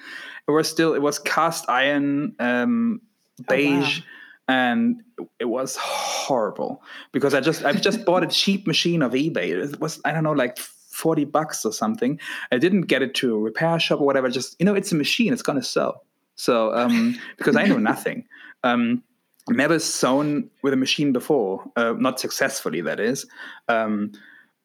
It 0.46 0.50
was 0.50 0.68
still 0.68 0.94
it 0.94 1.02
was 1.02 1.18
cast 1.18 1.68
iron. 1.68 2.34
Um, 2.38 3.00
beige. 3.48 4.02
And 4.48 5.02
it 5.40 5.46
was 5.46 5.74
horrible 5.76 6.80
because 7.10 7.34
I 7.34 7.40
just 7.40 7.64
I've 7.64 7.82
just 7.82 8.04
bought 8.04 8.22
a 8.22 8.28
cheap 8.28 8.64
machine 8.66 9.02
of 9.02 9.12
eBay. 9.12 9.48
It 9.48 9.80
was 9.80 10.00
I 10.04 10.12
don't 10.12 10.22
know 10.22 10.32
like 10.32 10.58
40 10.96 11.26
bucks 11.26 11.64
or 11.64 11.72
something. 11.72 12.18
I 12.50 12.58
didn't 12.58 12.82
get 12.82 13.02
it 13.02 13.14
to 13.16 13.34
a 13.34 13.38
repair 13.38 13.78
shop 13.78 14.00
or 14.00 14.06
whatever. 14.06 14.30
Just, 14.30 14.56
you 14.58 14.64
know, 14.64 14.74
it's 14.74 14.92
a 14.92 14.94
machine, 14.94 15.32
it's 15.32 15.42
going 15.42 15.58
to 15.58 15.64
sew. 15.64 16.00
So, 16.36 16.74
um, 16.74 17.18
because 17.36 17.54
I 17.54 17.64
know 17.64 17.76
nothing. 17.76 18.26
Um, 18.64 19.02
never 19.48 19.78
sewn 19.78 20.50
with 20.62 20.72
a 20.72 20.76
machine 20.76 21.12
before, 21.12 21.62
uh, 21.76 21.92
not 21.98 22.18
successfully, 22.18 22.80
that 22.80 22.98
is. 22.98 23.26
Um, 23.68 24.12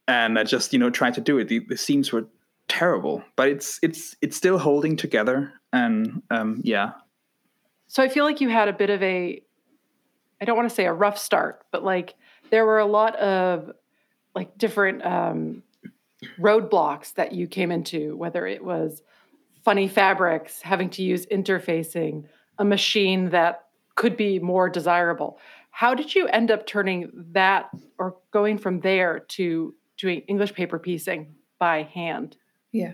and 0.07 0.39
I 0.39 0.43
just, 0.43 0.71
you 0.73 0.79
know, 0.79 0.89
tried 0.89 1.13
to 1.15 1.21
do 1.21 1.37
it. 1.37 1.49
The, 1.49 1.59
the, 1.59 1.77
seams 1.77 2.11
were 2.11 2.25
terrible, 2.67 3.23
but 3.35 3.49
it's 3.49 3.79
it's 3.81 4.15
it's 4.21 4.37
still 4.37 4.57
holding 4.57 4.95
together. 4.95 5.53
And 5.73 6.21
um, 6.29 6.61
yeah. 6.63 6.91
So 7.87 8.01
I 8.01 8.07
feel 8.07 8.23
like 8.23 8.39
you 8.39 8.49
had 8.49 8.69
a 8.69 8.73
bit 8.73 8.89
of 8.89 9.03
a, 9.03 9.41
I 10.39 10.45
don't 10.45 10.55
want 10.55 10.69
to 10.69 10.73
say 10.73 10.85
a 10.85 10.93
rough 10.93 11.17
start, 11.17 11.65
but 11.71 11.83
like 11.83 12.15
there 12.49 12.65
were 12.65 12.79
a 12.79 12.85
lot 12.85 13.17
of 13.17 13.71
like 14.33 14.57
different 14.57 15.05
um, 15.05 15.63
roadblocks 16.39 17.13
that 17.15 17.33
you 17.33 17.47
came 17.47 17.71
into, 17.71 18.15
whether 18.15 18.47
it 18.47 18.63
was 18.63 19.01
funny 19.65 19.87
fabrics, 19.87 20.61
having 20.61 20.89
to 20.91 21.03
use 21.03 21.25
interfacing, 21.27 22.25
a 22.57 22.65
machine 22.65 23.29
that 23.31 23.65
could 23.95 24.15
be 24.15 24.39
more 24.39 24.69
desirable. 24.69 25.37
How 25.71 25.93
did 25.93 26.15
you 26.15 26.27
end 26.27 26.51
up 26.51 26.65
turning 26.65 27.11
that 27.31 27.69
or 27.97 28.15
going 28.31 28.57
from 28.57 28.79
there 28.79 29.19
to 29.29 29.75
doing 29.97 30.21
English 30.27 30.53
paper 30.53 30.79
piecing 30.79 31.35
by 31.59 31.83
hand? 31.83 32.37
Yeah. 32.71 32.93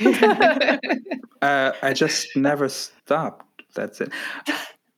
uh, 1.42 1.72
I 1.82 1.92
just 1.92 2.34
never 2.36 2.68
stopped. 2.68 3.46
That's 3.74 4.00
it. 4.00 4.12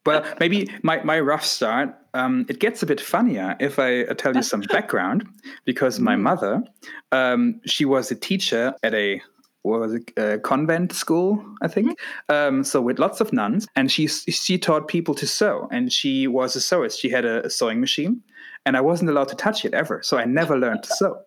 Well, 0.07 0.25
maybe 0.39 0.69
my, 0.83 1.03
my 1.03 1.19
rough 1.21 1.45
start, 1.45 1.95
um, 2.13 2.45
it 2.49 2.59
gets 2.59 2.83
a 2.83 2.87
bit 2.87 3.01
funnier 3.01 3.57
if 3.59 3.79
I 3.79 4.05
tell 4.15 4.37
you 4.37 4.43
some 4.43 4.61
background, 4.69 5.27
because 5.65 5.99
my 5.99 6.15
mm. 6.15 6.21
mother, 6.21 6.63
um, 7.11 7.61
she 7.65 7.85
was 7.85 8.11
a 8.11 8.15
teacher 8.15 8.75
at 8.83 8.95
a 8.95 9.21
what 9.63 9.81
was 9.81 9.95
it, 9.95 10.13
a 10.19 10.39
convent 10.39 10.93
school, 10.93 11.43
I 11.63 11.69
think. 11.69 11.99
Mm-hmm. 12.29 12.57
Um, 12.59 12.65
so 12.65 12.83
with 12.83 12.99
lots 12.99 13.23
of 13.23 13.33
nuns, 13.33 13.67
and 13.75 13.91
she 13.91 14.07
she 14.09 14.59
taught 14.59 14.89
people 14.89 15.15
to 15.15 15.27
sew, 15.27 15.69
and 15.73 15.91
she 15.91 16.27
was 16.27 16.55
a 16.55 16.59
sewist. 16.59 17.01
She 17.01 17.09
had 17.09 17.25
a, 17.25 17.47
a 17.47 17.51
sewing 17.51 17.81
machine, 17.81 18.23
and 18.67 18.77
I 18.77 18.83
wasn't 18.83 19.09
allowed 19.11 19.29
to 19.29 19.37
touch 19.37 19.65
it 19.65 19.73
ever, 19.73 20.03
so 20.03 20.19
I 20.19 20.27
never 20.27 20.59
learned 20.59 20.83
to 20.83 20.93
sew. 20.95 21.19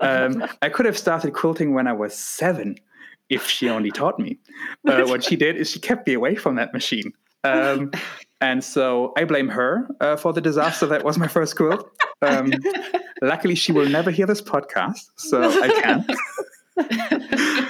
Um, 0.00 0.44
I 0.62 0.68
could 0.68 0.86
have 0.86 0.98
started 0.98 1.34
quilting 1.34 1.74
when 1.74 1.86
I 1.86 1.92
was 1.92 2.16
seven, 2.16 2.76
if 3.28 3.46
she 3.46 3.68
only 3.68 3.90
taught 3.90 4.18
me. 4.18 4.38
Uh, 4.88 5.04
what 5.04 5.22
she 5.22 5.36
did 5.36 5.56
is 5.56 5.70
she 5.70 5.78
kept 5.78 6.06
me 6.06 6.14
away 6.14 6.34
from 6.34 6.56
that 6.56 6.72
machine. 6.72 7.12
Um, 7.44 7.92
and 8.40 8.64
so 8.64 9.12
I 9.16 9.24
blame 9.24 9.48
her 9.48 9.88
uh, 10.00 10.16
for 10.16 10.32
the 10.32 10.40
disaster 10.40 10.86
that 10.86 11.04
was 11.04 11.18
my 11.18 11.28
first 11.28 11.56
quilt. 11.56 11.88
Um, 12.22 12.52
luckily, 13.22 13.54
she 13.54 13.72
will 13.72 13.88
never 13.88 14.10
hear 14.10 14.26
this 14.26 14.40
podcast, 14.40 15.10
so 15.16 15.42
I 15.42 15.68
can. 15.68 16.06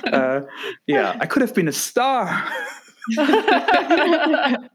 uh, 0.13 0.43
yeah, 0.87 1.17
I 1.21 1.27
could 1.27 1.43
have 1.43 1.55
been 1.55 1.69
a 1.69 1.73
star. 1.73 2.47
a 3.19 4.71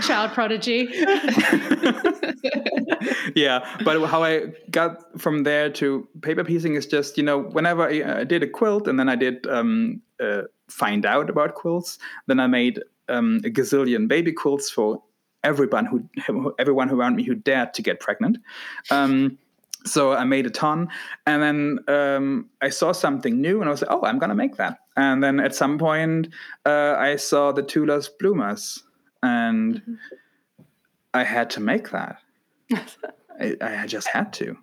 child 0.00 0.32
prodigy. 0.32 0.88
yeah, 3.34 3.78
but 3.84 4.04
how 4.06 4.22
I 4.22 4.52
got 4.70 5.20
from 5.20 5.44
there 5.44 5.70
to 5.70 6.08
paper 6.22 6.44
piecing 6.44 6.74
is 6.74 6.86
just 6.86 7.16
you 7.16 7.24
know 7.24 7.38
whenever 7.38 7.82
I, 7.82 8.20
I 8.20 8.24
did 8.24 8.42
a 8.42 8.48
quilt 8.48 8.88
and 8.88 8.98
then 8.98 9.08
I 9.08 9.16
did 9.16 9.46
um, 9.46 10.02
uh, 10.20 10.42
find 10.68 11.04
out 11.06 11.30
about 11.30 11.54
quilts, 11.54 11.98
then 12.26 12.40
I 12.40 12.46
made 12.46 12.82
um, 13.08 13.40
a 13.44 13.50
gazillion 13.50 14.08
baby 14.08 14.32
quilts 14.32 14.70
for 14.70 15.02
everyone 15.42 15.84
who 15.86 16.54
everyone 16.58 16.90
around 16.90 17.16
me 17.16 17.22
who 17.22 17.34
dared 17.34 17.74
to 17.74 17.82
get 17.82 18.00
pregnant. 18.00 18.38
Um, 18.90 19.38
so 19.86 20.12
I 20.14 20.24
made 20.24 20.46
a 20.46 20.50
ton, 20.50 20.88
and 21.26 21.42
then 21.42 21.78
um, 21.88 22.48
I 22.62 22.70
saw 22.70 22.92
something 22.92 23.40
new, 23.40 23.60
and 23.60 23.68
I 23.68 23.70
was 23.70 23.82
like, 23.82 23.90
"Oh, 23.90 24.02
I'm 24.02 24.18
gonna 24.18 24.34
make 24.34 24.56
that." 24.56 24.78
And 24.96 25.22
then 25.22 25.40
at 25.40 25.54
some 25.54 25.78
point, 25.78 26.28
uh, 26.64 26.94
I 26.98 27.16
saw 27.16 27.52
the 27.52 27.62
Tula's 27.62 28.08
bloomers, 28.08 28.82
and 29.22 29.76
mm-hmm. 29.76 29.94
I 31.12 31.24
had 31.24 31.50
to 31.50 31.60
make 31.60 31.90
that. 31.90 32.18
I, 33.40 33.56
I 33.60 33.86
just 33.86 34.08
had 34.08 34.32
to. 34.34 34.56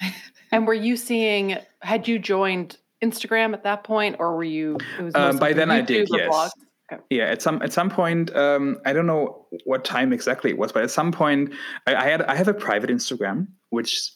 And 0.50 0.66
were 0.66 0.72
you 0.72 0.96
seeing? 0.96 1.58
Had 1.82 2.08
you 2.08 2.18
joined 2.18 2.78
Instagram 3.04 3.52
at 3.52 3.64
that 3.64 3.84
point, 3.84 4.16
or 4.18 4.34
were 4.34 4.44
you? 4.44 4.78
Um, 5.14 5.36
by 5.36 5.52
then, 5.52 5.68
YouTube 5.68 5.72
I 5.72 5.80
did. 5.82 6.08
Yes. 6.10 6.52
Okay. 6.90 7.02
Yeah, 7.10 7.24
at 7.24 7.42
some 7.42 7.60
at 7.60 7.72
some 7.72 7.90
point, 7.90 8.34
um, 8.34 8.78
I 8.86 8.94
don't 8.94 9.06
know 9.06 9.46
what 9.64 9.84
time 9.84 10.12
exactly 10.12 10.50
it 10.50 10.56
was, 10.56 10.72
but 10.72 10.82
at 10.82 10.90
some 10.90 11.12
point, 11.12 11.52
I, 11.86 11.94
I 11.96 12.04
had 12.04 12.22
I 12.22 12.34
have 12.34 12.48
a 12.48 12.54
private 12.54 12.88
Instagram 12.88 13.48
which 13.70 14.12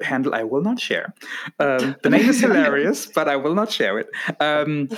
handle 0.00 0.34
I 0.34 0.42
will 0.42 0.62
not 0.62 0.80
share. 0.80 1.12
Um, 1.58 1.94
the 2.02 2.08
name 2.08 2.26
is 2.28 2.40
hilarious, 2.46 3.06
but 3.06 3.28
I 3.28 3.36
will 3.36 3.54
not 3.54 3.70
share 3.70 3.98
it. 3.98 4.08
Um, 4.40 4.88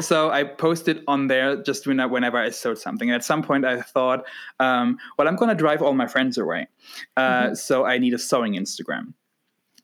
so 0.00 0.30
I 0.30 0.44
posted 0.44 1.02
on 1.08 1.26
there 1.26 1.62
just 1.62 1.86
whenever 1.86 2.38
I 2.38 2.50
sewed 2.50 2.78
something. 2.78 3.08
And 3.08 3.16
at 3.16 3.24
some 3.24 3.42
point, 3.42 3.64
I 3.64 3.82
thought, 3.82 4.24
um, 4.60 4.98
well, 5.18 5.28
I'm 5.28 5.36
going 5.36 5.48
to 5.48 5.54
drive 5.54 5.82
all 5.82 5.94
my 5.94 6.06
friends 6.06 6.38
away, 6.38 6.68
uh, 7.16 7.20
mm-hmm. 7.20 7.54
so 7.54 7.84
I 7.84 7.98
need 7.98 8.14
a 8.14 8.18
sewing 8.18 8.54
Instagram. 8.54 9.14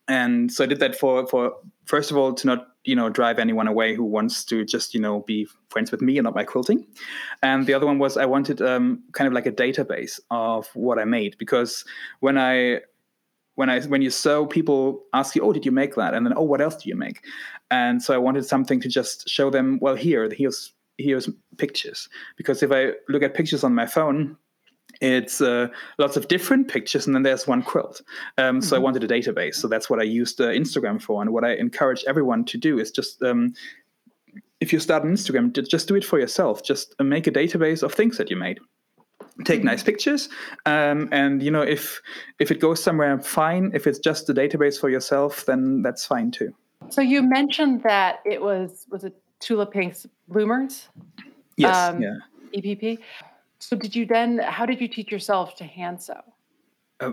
And 0.09 0.53
so 0.53 0.65
I 0.65 0.67
did 0.67 0.81
that 0.81 0.97
for 0.97 1.27
for 1.27 1.55
first 1.85 2.11
of 2.11 2.17
all 2.17 2.33
to 2.35 2.47
not 2.47 2.69
you 2.85 2.97
know 2.97 3.09
drive 3.09 3.39
anyone 3.39 3.69
away 3.69 3.95
who 3.95 4.05
wants 4.05 4.45
to 4.45 4.65
just 4.65 4.95
you 4.95 5.01
know 5.01 5.21
be 5.21 5.47
friends 5.69 5.91
with 5.91 6.03
me 6.03 6.19
and 6.19 6.25
not 6.25 6.35
my 6.35 6.45
quilting 6.45 6.87
and 7.43 7.67
the 7.67 7.75
other 7.75 7.87
one 7.87 7.99
was 7.99 8.17
i 8.17 8.25
wanted 8.25 8.61
um, 8.61 9.03
kind 9.13 9.29
of 9.29 9.33
like 9.33 9.47
a 9.47 9.53
database 9.53 10.19
of 10.31 10.69
what 10.75 10.99
i 10.99 11.05
made 11.05 11.37
because 11.39 11.85
when 12.21 12.37
i 12.39 12.81
when 13.55 13.71
i 13.71 13.81
when 13.83 14.03
you 14.03 14.11
sew 14.11 14.47
people 14.47 15.03
ask 15.13 15.37
you 15.37 15.43
oh 15.43 15.53
did 15.53 15.65
you 15.65 15.73
make 15.73 15.95
that 15.95 16.15
and 16.15 16.27
then 16.27 16.35
oh 16.37 16.43
what 16.43 16.61
else 16.61 16.77
do 16.77 16.89
you 16.89 16.97
make 16.97 17.25
and 17.73 18.01
so 18.03 18.15
i 18.15 18.19
wanted 18.19 18.45
something 18.45 18.81
to 18.81 18.89
just 18.89 19.29
show 19.29 19.51
them 19.51 19.79
well 19.81 19.97
here 19.97 20.31
here's 20.31 20.73
here's 20.99 21.29
pictures. 21.59 22.09
Because 22.37 22.63
if 22.63 22.71
i 22.71 22.93
look 23.09 23.23
at 23.23 23.35
pictures 23.35 23.65
on 23.65 23.75
my 23.75 23.87
phone 23.87 24.37
it's 25.01 25.41
uh, 25.41 25.69
lots 25.99 26.17
of 26.17 26.29
different 26.29 26.69
pictures 26.69 27.07
and 27.07 27.15
then 27.15 27.23
there's 27.23 27.47
one 27.47 27.63
quilt. 27.63 28.03
Um, 28.39 28.57
mm-hmm. 28.57 28.61
so 28.61 28.77
i 28.77 28.79
mm-hmm. 28.79 28.85
wanted 28.85 29.05
a 29.05 29.09
database. 29.09 29.57
So 29.57 29.67
that's 29.69 29.91
what 29.91 29.99
i 29.99 30.05
used 30.05 30.41
uh, 30.41 30.49
instagram 30.49 31.01
for. 31.03 31.21
And 31.23 31.33
what 31.33 31.45
i 31.45 31.55
encourage 31.55 32.05
everyone 32.07 32.45
to 32.47 32.59
do 32.59 32.79
is 32.79 32.91
just 32.91 33.23
um, 33.23 33.55
if 34.61 34.73
you 34.73 34.79
start 34.79 35.03
an 35.05 35.13
instagram 35.13 35.53
just 35.69 35.89
do 35.89 35.97
it 35.97 36.05
for 36.05 36.19
yourself. 36.19 36.63
Just 36.63 36.95
uh, 36.99 37.05
make 37.05 37.27
a 37.27 37.33
database 37.33 37.83
of 37.83 37.93
things 37.93 38.19
that 38.19 38.31
you 38.31 38.37
made. 38.37 38.61
Take 39.45 39.61
mm-hmm. 39.61 39.69
nice 39.69 39.83
pictures. 39.83 40.29
Um, 40.67 41.09
and 41.11 41.43
you 41.43 41.51
know 41.51 41.63
if 41.63 42.01
if 42.39 42.51
it 42.51 42.61
goes 42.61 42.83
somewhere 42.83 43.19
fine. 43.21 43.73
If 43.75 43.87
it's 43.87 43.99
just 43.99 44.29
a 44.29 44.35
database 44.35 44.79
for 44.79 44.91
yourself 44.91 45.47
then 45.47 45.83
that's 45.83 46.05
fine 46.05 46.31
too 46.31 46.55
so 46.93 47.01
you 47.01 47.23
mentioned 47.23 47.83
that 47.83 48.21
it 48.25 48.41
was 48.41 48.87
was 48.91 49.05
it 49.05 49.15
tula 49.41 49.67
pink's 49.67 50.07
bloomers 50.29 50.89
yes 51.57 51.77
um, 51.77 52.01
yeah 52.01 52.19
epp 52.57 52.99
so 53.63 53.77
did 53.77 53.95
you 53.95 54.05
then? 54.07 54.39
How 54.39 54.67
did 54.67 54.81
you 54.81 54.89
teach 54.89 55.13
yourself 55.13 55.55
to 55.57 55.65
hand 55.65 56.03
sew? 56.03 56.21
Uh, 56.99 57.13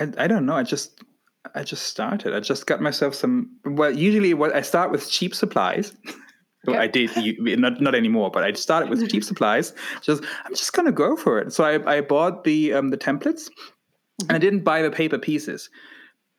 I 0.00 0.08
I 0.18 0.26
don't 0.26 0.44
know. 0.44 0.56
I 0.56 0.64
just 0.64 1.00
I 1.54 1.62
just 1.62 1.86
started. 1.86 2.34
I 2.34 2.40
just 2.40 2.66
got 2.66 2.80
myself 2.80 3.14
some. 3.14 3.50
Well, 3.64 3.96
usually 3.96 4.34
what 4.34 4.52
I 4.52 4.62
start 4.62 4.90
with 4.90 5.08
cheap 5.08 5.36
supplies. 5.36 5.94
I 6.66 6.88
did 6.88 7.10
not 7.38 7.80
not 7.80 7.94
anymore, 7.94 8.30
but 8.32 8.42
I 8.42 8.52
started 8.54 8.90
with 8.90 9.08
cheap 9.08 9.22
supplies. 9.30 9.72
Just 10.02 10.24
I'm 10.44 10.54
just 10.54 10.72
gonna 10.72 10.90
go 10.90 11.16
for 11.16 11.38
it. 11.38 11.52
So 11.52 11.62
I, 11.62 11.98
I 11.98 12.00
bought 12.00 12.42
the 12.42 12.72
um, 12.72 12.88
the 12.88 12.98
templates, 12.98 13.48
and 14.22 14.32
I 14.32 14.38
didn't 14.38 14.64
buy 14.64 14.82
the 14.82 14.90
paper 14.90 15.18
pieces 15.18 15.70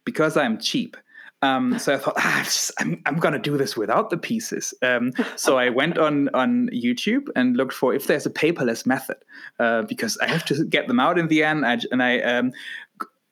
because 0.03 0.35
I'm 0.35 0.59
cheap. 0.59 0.97
Um, 1.45 1.77
so 1.77 1.93
I 1.93 1.97
thought, 1.97 2.15
ah, 2.17 2.41
just, 2.43 2.71
I'm, 2.79 3.01
I'm 3.05 3.17
going 3.17 3.33
to 3.33 3.39
do 3.39 3.57
this 3.57 3.77
without 3.77 4.09
the 4.09 4.17
pieces. 4.17 4.73
Um, 4.81 5.11
so 5.35 5.57
I 5.57 5.69
went 5.81 5.97
on, 5.97 6.29
on 6.33 6.69
YouTube 6.73 7.27
and 7.35 7.55
looked 7.55 7.73
for 7.73 7.93
if 7.93 8.07
there's 8.07 8.25
a 8.25 8.31
paperless 8.31 8.85
method 8.85 9.17
uh, 9.59 9.83
because 9.83 10.17
I 10.17 10.27
have 10.27 10.45
to 10.45 10.65
get 10.65 10.87
them 10.87 10.99
out 10.99 11.17
in 11.17 11.27
the 11.27 11.43
end. 11.43 11.65
I, 11.65 11.79
and 11.91 12.01
I, 12.01 12.19
um, 12.21 12.51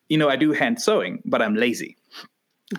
you 0.09 0.17
know, 0.17 0.29
I 0.29 0.35
do 0.35 0.51
hand 0.51 0.81
sewing, 0.81 1.21
but 1.25 1.41
I'm 1.41 1.55
lazy. 1.55 1.97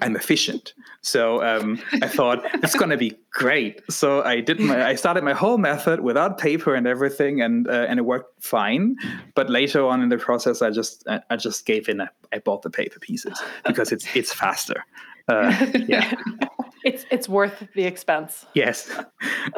I'm 0.03 0.17
efficient. 0.17 0.75
So 1.03 1.45
um, 1.45 1.81
I 2.03 2.09
thought 2.09 2.43
it's 2.55 2.75
going 2.75 2.91
to 2.91 2.97
be 2.97 3.17
great. 3.31 3.81
So 3.91 4.23
I 4.23 4.41
did 4.41 4.59
my, 4.59 4.89
I 4.89 4.95
started 4.97 5.23
my 5.23 5.35
whole 5.35 5.59
method 5.59 6.01
without 6.01 6.39
paper 6.39 6.75
and 6.75 6.87
everything, 6.87 7.41
and 7.41 7.69
uh, 7.69 7.87
and 7.89 8.01
it 8.01 8.03
worked 8.03 8.43
fine. 8.43 8.97
But 9.37 9.51
later 9.51 9.87
on 9.87 10.03
in 10.03 10.09
the 10.09 10.19
process, 10.19 10.63
I 10.63 10.71
just 10.71 11.07
I, 11.07 11.21
I 11.31 11.37
just 11.37 11.65
gave 11.65 11.89
in. 11.89 12.01
I, 12.01 12.09
I 12.33 12.39
bought 12.39 12.63
the 12.63 12.71
paper 12.71 12.99
pieces 12.99 13.41
because 13.65 13.93
it's 13.93 14.07
it's 14.17 14.33
faster. 14.33 14.85
Uh, 15.29 15.67
yeah. 15.89 16.13
it's 16.85 17.07
it's 17.11 17.29
worth 17.29 17.67
the 17.75 17.85
expense. 17.85 18.47
Yes. 18.55 18.91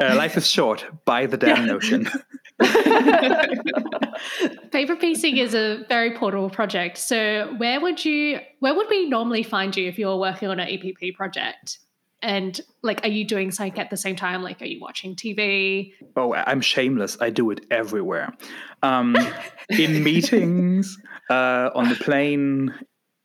Uh, 0.01 0.15
life 0.15 0.37
is 0.37 0.47
short. 0.47 0.85
Buy 1.05 1.25
the 1.25 1.37
damn 1.37 1.65
notion. 1.65 2.09
Paper 4.71 4.95
piecing 4.95 5.37
is 5.37 5.53
a 5.53 5.85
very 5.89 6.17
portable 6.17 6.49
project. 6.49 6.97
So 6.97 7.53
where 7.57 7.81
would 7.81 8.03
you 8.03 8.39
where 8.59 8.73
would 8.73 8.89
we 8.89 9.09
normally 9.09 9.43
find 9.43 9.75
you 9.75 9.87
if 9.87 9.99
you 9.99 10.07
were 10.07 10.17
working 10.17 10.49
on 10.49 10.59
an 10.59 10.67
EPP 10.67 11.15
project? 11.15 11.79
And 12.23 12.59
like, 12.81 13.05
are 13.05 13.09
you 13.09 13.25
doing 13.25 13.51
something 13.51 13.79
at 13.79 13.91
the 13.91 13.97
same 13.97 14.15
time? 14.15 14.41
Like, 14.41 14.59
are 14.63 14.65
you 14.65 14.81
watching 14.81 15.15
TV? 15.15 15.93
Oh, 16.15 16.33
I'm 16.33 16.61
shameless. 16.61 17.15
I 17.21 17.29
do 17.29 17.51
it 17.51 17.63
everywhere. 17.69 18.33
Um, 18.81 19.15
in 19.69 20.03
meetings, 20.03 20.97
uh, 21.29 21.69
on 21.75 21.89
the 21.89 21.95
plane, 21.95 22.73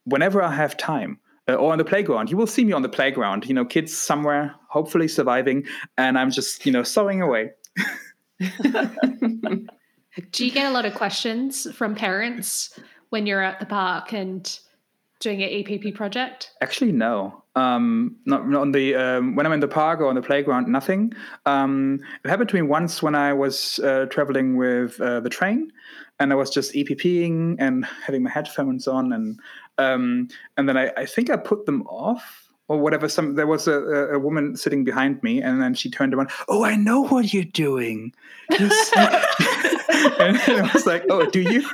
whenever 0.04 0.42
I 0.42 0.52
have 0.52 0.76
time. 0.76 1.18
Uh, 1.48 1.54
or 1.54 1.72
on 1.72 1.78
the 1.78 1.84
playground, 1.84 2.30
you 2.30 2.36
will 2.36 2.46
see 2.46 2.64
me 2.64 2.72
on 2.72 2.82
the 2.82 2.88
playground. 2.88 3.46
You 3.46 3.54
know, 3.54 3.64
kids 3.64 3.96
somewhere, 3.96 4.54
hopefully 4.68 5.08
surviving, 5.08 5.66
and 5.98 6.18
I'm 6.18 6.30
just, 6.30 6.64
you 6.64 6.72
know, 6.72 6.84
sewing 6.84 7.20
away. 7.20 7.50
Do 10.30 10.44
you 10.44 10.52
get 10.52 10.66
a 10.66 10.70
lot 10.70 10.84
of 10.84 10.94
questions 10.94 11.66
from 11.74 11.94
parents 11.94 12.78
when 13.10 13.26
you're 13.26 13.42
at 13.42 13.60
the 13.60 13.66
park 13.66 14.12
and 14.12 14.58
doing 15.20 15.42
an 15.42 15.48
EPP 15.48 15.94
project? 15.94 16.50
Actually, 16.60 16.92
no. 16.92 17.42
Um, 17.54 18.16
not, 18.26 18.48
not 18.48 18.60
on 18.60 18.72
the 18.72 18.94
um, 18.94 19.36
when 19.36 19.46
I'm 19.46 19.52
in 19.52 19.60
the 19.60 19.68
park 19.68 20.00
or 20.00 20.06
on 20.06 20.14
the 20.14 20.22
playground, 20.22 20.68
nothing. 20.68 21.12
Um, 21.46 22.00
it 22.24 22.28
happened 22.28 22.48
to 22.50 22.56
me 22.56 22.62
once 22.62 23.02
when 23.02 23.14
I 23.14 23.32
was 23.32 23.78
uh, 23.80 24.06
traveling 24.06 24.56
with 24.56 25.00
uh, 25.00 25.20
the 25.20 25.28
train, 25.28 25.70
and 26.18 26.32
I 26.32 26.34
was 26.34 26.50
just 26.50 26.74
EPPing 26.74 27.56
and 27.58 27.84
having 28.06 28.22
my 28.22 28.30
headphones 28.30 28.88
on, 28.88 29.12
and 29.12 29.38
um, 29.78 30.28
and 30.56 30.68
then 30.68 30.76
I, 30.76 30.92
I 30.96 31.06
think 31.06 31.30
I 31.30 31.36
put 31.36 31.66
them 31.66 31.82
off 31.82 32.48
or 32.68 32.78
whatever. 32.78 33.08
Some 33.08 33.34
there 33.34 33.46
was 33.46 33.68
a, 33.68 33.78
a 34.12 34.18
woman 34.18 34.56
sitting 34.56 34.84
behind 34.84 35.22
me, 35.22 35.42
and 35.42 35.60
then 35.60 35.74
she 35.74 35.90
turned 35.90 36.14
around. 36.14 36.30
Oh, 36.48 36.64
I 36.64 36.76
know 36.76 37.02
what 37.02 37.32
you're 37.32 37.44
doing. 37.44 38.12
You're 38.50 38.70
and 40.18 40.38
I 40.38 40.70
was 40.72 40.86
like, 40.86 41.04
oh, 41.10 41.28
do 41.28 41.40
you? 41.40 41.68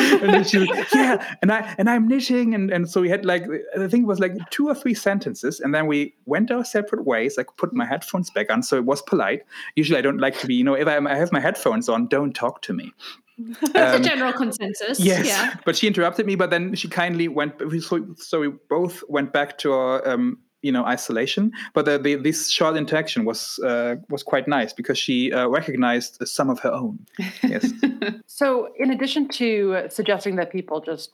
and 0.00 0.32
then 0.32 0.44
she 0.44 0.56
was, 0.56 0.68
yeah, 0.94 1.36
and 1.42 1.52
I 1.52 1.74
and 1.76 1.90
I'm 1.90 2.08
knitting, 2.08 2.54
and 2.54 2.70
and 2.70 2.88
so 2.88 3.02
we 3.02 3.10
had 3.10 3.26
like 3.26 3.44
I 3.78 3.88
think 3.88 4.04
it 4.04 4.06
was 4.06 4.20
like 4.20 4.32
two 4.50 4.68
or 4.68 4.74
three 4.74 4.94
sentences, 4.94 5.60
and 5.60 5.74
then 5.74 5.86
we 5.86 6.14
went 6.24 6.50
our 6.50 6.64
separate 6.64 7.04
ways. 7.04 7.38
I 7.38 7.44
put 7.56 7.74
my 7.74 7.84
headphones 7.84 8.30
back 8.30 8.50
on, 8.50 8.62
so 8.62 8.76
it 8.76 8.86
was 8.86 9.02
polite. 9.02 9.42
Usually, 9.76 9.98
I 9.98 10.02
don't 10.02 10.18
like 10.18 10.38
to 10.40 10.46
be, 10.46 10.54
you 10.54 10.64
know, 10.64 10.74
if 10.74 10.88
I 10.88 11.14
have 11.14 11.32
my 11.32 11.40
headphones 11.40 11.88
on, 11.88 12.06
don't 12.06 12.32
talk 12.32 12.62
to 12.62 12.72
me. 12.72 12.92
That's 13.72 13.96
um, 13.96 14.02
a 14.02 14.04
general 14.04 14.32
consensus. 14.32 15.00
Yes, 15.00 15.26
yeah. 15.26 15.54
but 15.64 15.76
she 15.76 15.86
interrupted 15.86 16.26
me. 16.26 16.34
But 16.34 16.50
then 16.50 16.74
she 16.74 16.88
kindly 16.88 17.28
went. 17.28 17.54
So, 17.80 18.14
so 18.16 18.40
we 18.40 18.48
both 18.68 19.02
went 19.08 19.32
back 19.32 19.58
to 19.58 19.72
our 19.72 20.08
um, 20.08 20.38
you 20.62 20.70
know 20.70 20.84
isolation 20.84 21.52
but 21.74 21.84
the, 21.84 21.98
the, 21.98 22.14
this 22.14 22.48
short 22.48 22.76
interaction 22.76 23.24
was 23.24 23.58
uh, 23.64 23.96
was 24.08 24.22
quite 24.22 24.48
nice 24.48 24.72
because 24.72 24.96
she 24.96 25.32
uh, 25.32 25.48
recognized 25.48 26.18
some 26.26 26.48
of 26.48 26.60
her 26.60 26.72
own 26.72 26.98
yes 27.42 27.70
so 28.26 28.68
in 28.78 28.90
addition 28.90 29.28
to 29.28 29.86
suggesting 29.88 30.36
that 30.36 30.50
people 30.50 30.80
just 30.80 31.10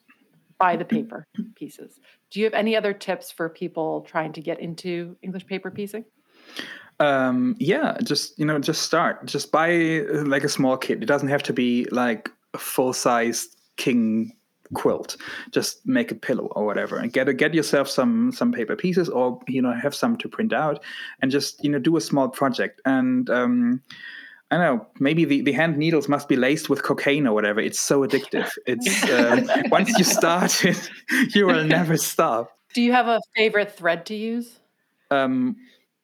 buy 0.59 0.77
the 0.77 0.85
paper 0.85 1.27
pieces 1.55 1.99
do 2.31 2.41
you 2.41 2.45
have 2.45 2.55
any 2.55 2.77
other 2.77 2.93
tips 2.93 3.31
for 3.31 3.49
people 3.49 4.03
trying 4.03 4.33
to 4.33 4.41
get 4.41 4.61
into 4.61 5.17
english 5.23 5.47
paper 5.47 5.71
piecing 5.71 6.05
um, 7.01 7.57
yeah 7.59 7.97
just 8.03 8.39
you 8.39 8.45
know 8.45 8.59
just 8.59 8.83
start 8.83 9.25
just 9.27 9.53
buy 9.53 10.01
uh, 10.01 10.25
like 10.25 10.45
a 10.45 10.49
small 10.49 10.77
kit 10.77 11.03
it 11.03 11.07
doesn't 11.07 11.29
have 11.29 11.43
to 11.43 11.53
be 11.53 11.87
like 11.91 12.31
a 12.55 12.59
full 12.59 12.93
size 12.93 13.49
king 13.77 14.33
quilt 14.75 15.17
just 15.51 15.87
make 15.87 16.11
a 16.11 16.15
pillow 16.15 16.47
or 16.55 16.67
whatever 16.67 16.99
and 16.99 17.13
get 17.13 17.29
a, 17.29 17.33
get 17.33 17.55
yourself 17.55 17.89
some 17.89 18.33
some 18.33 18.53
paper 18.53 18.77
pieces 18.77 19.09
or 19.09 19.41
you 19.49 19.63
know 19.63 19.73
have 19.73 19.95
some 19.95 20.17
to 20.17 20.29
print 20.29 20.53
out 20.53 20.83
and 21.23 21.31
just 21.31 21.63
you 21.65 21.71
know 21.71 21.79
do 21.79 21.97
a 21.97 22.01
small 22.01 22.29
project 22.29 22.81
and 22.85 23.31
um 23.31 23.81
I 24.51 24.57
don't 24.57 24.79
know. 24.79 24.87
Maybe 24.99 25.27
the, 25.27 25.43
the 25.43 25.53
hand 25.53 25.77
needles 25.77 26.09
must 26.09 26.27
be 26.27 26.37
laced 26.37 26.71
with 26.71 26.83
cocaine 26.83 27.27
or 27.27 27.35
whatever. 27.35 27.61
It's 27.61 27.79
so 27.79 28.01
addictive. 28.01 28.51
It's 28.67 29.05
um, 29.11 29.47
once 29.71 29.97
you 29.99 30.05
start 30.05 30.65
it, 30.65 30.91
you 31.35 31.47
will 31.47 31.65
never 31.65 31.99
stop. 31.99 32.57
Do 32.73 32.81
you 32.81 32.93
have 32.93 33.09
a 33.09 33.21
favorite 33.37 33.77
thread 33.77 34.07
to 34.07 34.15
use? 34.15 34.59
Um, 35.11 35.57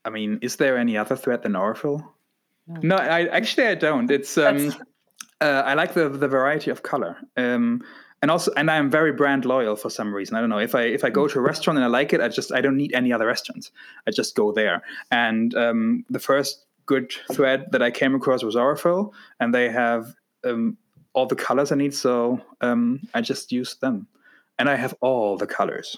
I 0.04 0.10
mean, 0.10 0.38
is 0.42 0.56
there 0.56 0.76
any 0.76 0.96
other 0.96 1.16
thread 1.16 1.42
than 1.42 1.52
Aurifil? 1.52 2.06
No, 2.66 2.80
no 2.82 2.96
I 2.96 3.26
actually 3.26 3.66
I 3.66 3.74
don't. 3.74 4.10
It's 4.10 4.38
um, 4.38 4.74
uh, 5.40 5.62
I 5.64 5.74
like 5.74 5.94
the 5.94 6.08
the 6.08 6.28
variety 6.28 6.70
of 6.70 6.82
color. 6.82 7.16
Um, 7.36 7.82
and 8.24 8.30
also 8.30 8.50
and 8.56 8.70
i'm 8.70 8.90
very 8.90 9.12
brand 9.12 9.44
loyal 9.44 9.76
for 9.76 9.90
some 9.90 10.14
reason. 10.14 10.34
I 10.34 10.40
don't 10.40 10.48
know. 10.48 10.58
If 10.58 10.74
i 10.74 10.82
if 10.82 11.04
i 11.04 11.10
go 11.10 11.28
to 11.28 11.38
a 11.38 11.42
restaurant 11.42 11.76
and 11.76 11.84
i 11.84 11.88
like 11.88 12.14
it 12.14 12.22
i 12.22 12.28
just 12.28 12.52
i 12.52 12.62
don't 12.62 12.78
need 12.78 12.94
any 12.94 13.12
other 13.12 13.26
restaurants. 13.26 13.70
I 14.06 14.12
just 14.12 14.34
go 14.34 14.50
there. 14.50 14.82
And 15.10 15.54
um, 15.54 16.06
the 16.08 16.18
first 16.18 16.64
good 16.86 17.12
thread 17.32 17.66
that 17.72 17.82
i 17.82 17.90
came 17.90 18.14
across 18.14 18.42
was 18.42 18.54
Aurifil 18.54 19.12
and 19.40 19.54
they 19.54 19.68
have 19.70 20.14
um, 20.44 20.78
all 21.12 21.26
the 21.26 21.36
colors 21.36 21.70
i 21.70 21.74
need 21.74 21.92
so 21.92 22.40
um, 22.62 23.06
i 23.12 23.20
just 23.20 23.52
use 23.52 23.74
them. 23.76 24.06
And 24.58 24.70
i 24.70 24.76
have 24.76 24.94
all 25.02 25.36
the 25.36 25.46
colors. 25.46 25.94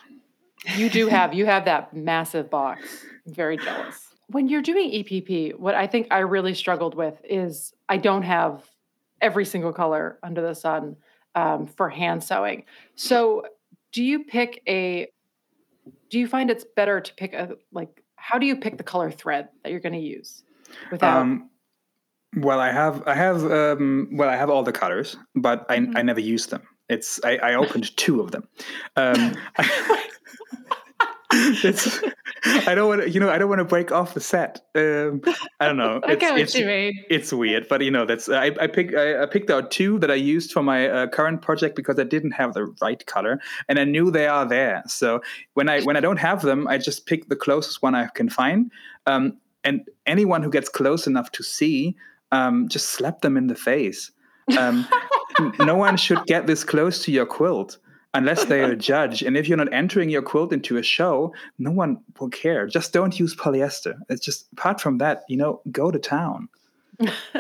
You 0.75 0.91
do 0.91 1.07
have 1.07 1.33
you 1.33 1.47
have 1.47 1.65
that 1.67 1.95
massive 1.95 2.51
box 2.51 3.07
very 3.27 3.57
jealous 3.57 4.09
when 4.29 4.49
you're 4.49 4.63
doing 4.63 4.91
epp 4.91 5.59
what 5.59 5.75
i 5.75 5.87
think 5.87 6.07
i 6.11 6.19
really 6.19 6.55
struggled 6.55 6.95
with 6.95 7.21
is 7.25 7.73
i 7.89 7.97
don't 7.97 8.23
have 8.23 8.63
every 9.21 9.45
single 9.45 9.73
color 9.73 10.19
under 10.23 10.41
the 10.41 10.55
sun 10.55 10.97
um, 11.35 11.67
for 11.67 11.89
hand 11.89 12.25
sewing. 12.25 12.65
So, 12.95 13.45
do 13.93 14.03
you 14.03 14.25
pick 14.25 14.63
a? 14.67 15.09
Do 16.11 16.19
you 16.19 16.27
find 16.27 16.51
it's 16.51 16.65
better 16.65 17.01
to 17.01 17.15
pick 17.15 17.35
a 17.35 17.57
like? 17.73 18.03
How 18.17 18.39
do 18.39 18.47
you 18.47 18.57
pick 18.57 18.79
the 18.79 18.85
color 18.85 19.11
thread 19.11 19.49
that 19.63 19.71
you're 19.71 19.81
going 19.81 19.93
to 19.93 19.99
use? 19.99 20.43
Without. 20.91 21.19
Um, 21.19 21.51
well, 22.37 22.59
I 22.59 22.73
have 22.73 23.07
I 23.07 23.15
have 23.15 23.45
um, 23.51 24.09
well 24.13 24.29
I 24.29 24.37
have 24.37 24.51
all 24.51 24.63
the 24.63 24.73
colors, 24.73 25.17
but 25.35 25.65
I, 25.69 25.79
mm-hmm. 25.79 25.97
I 25.97 26.03
never 26.03 26.21
use 26.21 26.47
them. 26.47 26.63
It's 26.89 27.21
I, 27.25 27.37
I 27.37 27.55
opened 27.55 27.97
two 27.97 28.21
of 28.21 28.31
them. 28.31 28.49
Um, 28.97 29.37
I, 29.59 30.09
it's 31.33 32.01
I 32.47 32.75
don't 32.75 32.89
want 32.89 33.03
to, 33.03 33.11
you 33.11 33.21
know, 33.21 33.31
I 33.31 33.39
don't 33.39 33.49
want 33.49 33.59
to 33.61 33.65
break 33.65 33.93
off 33.93 34.15
the 34.15 34.21
set. 34.21 34.61
Um, 34.75 35.23
I 35.61 35.67
don't 35.67 35.77
know. 35.77 36.01
It's, 36.17 36.55
it's, 36.55 36.97
it's, 37.11 37.33
weird, 37.33 37.69
but 37.69 37.83
you 37.83 37.91
know, 37.91 38.05
that's 38.05 38.29
I, 38.29 38.53
I 38.61 38.67
picked 38.67 38.95
I, 38.95 39.23
I, 39.23 39.27
picked 39.27 39.51
out 39.51 39.71
two 39.71 39.99
that 39.99 40.11
I 40.11 40.15
used 40.15 40.53
for 40.53 40.63
my 40.63 40.89
uh, 40.89 41.07
current 41.09 41.43
project 41.43 41.77
because 41.77 41.99
I 41.99 42.05
didn't 42.05 42.33
have 42.33 42.55
the 42.55 42.67
right 42.81 43.05
color, 43.07 43.41
and 43.69 43.79
I 43.79 43.85
knew 43.85 44.11
they 44.11 44.27
are 44.27 44.47
there. 44.47 44.83
So 44.87 45.21
when 45.55 45.69
I 45.69 45.83
when 45.83 45.97
I 45.97 46.01
don't 46.01 46.19
have 46.19 46.43
them, 46.43 46.67
I 46.69 46.79
just 46.79 47.07
pick 47.07 47.29
the 47.29 47.37
closest 47.37 47.83
one 47.83 47.95
I 47.95 48.07
can 48.15 48.29
find. 48.29 48.71
Um, 49.07 49.39
and 49.65 49.89
anyone 50.07 50.43
who 50.43 50.51
gets 50.51 50.69
close 50.69 51.07
enough 51.07 51.33
to 51.33 51.43
see, 51.43 51.97
um, 52.33 52.69
just 52.69 52.91
slap 52.91 53.21
them 53.21 53.37
in 53.37 53.49
the 53.49 53.57
face. 53.57 54.13
Um, 54.57 54.87
no 55.59 55.77
one 55.77 55.97
should 55.97 56.25
get 56.27 56.47
this 56.47 56.65
close 56.65 57.03
to 57.05 57.13
your 57.13 57.27
quilt 57.27 57.79
unless 58.17 58.45
they're 58.45 58.73
a 58.73 58.77
judge. 58.93 59.23
And 59.23 59.37
if 59.37 59.49
you're 59.49 59.57
not 59.57 59.73
entering 59.73 60.11
your 60.11 60.23
quilt 60.23 60.53
into 60.53 60.77
a 60.77 60.83
show, 60.83 61.33
no 61.59 61.71
one 61.71 61.99
will 62.19 62.31
care. 62.31 62.67
Just 62.67 62.93
don't 62.93 63.19
use 63.19 63.35
polyester. 63.35 63.97
It's 64.09 64.25
just 64.25 64.49
apart 64.53 64.81
from 64.81 64.99
that, 64.99 65.25
you 65.29 65.37
know, 65.37 65.61
go 65.71 65.91
to 65.91 65.99
town. 65.99 66.49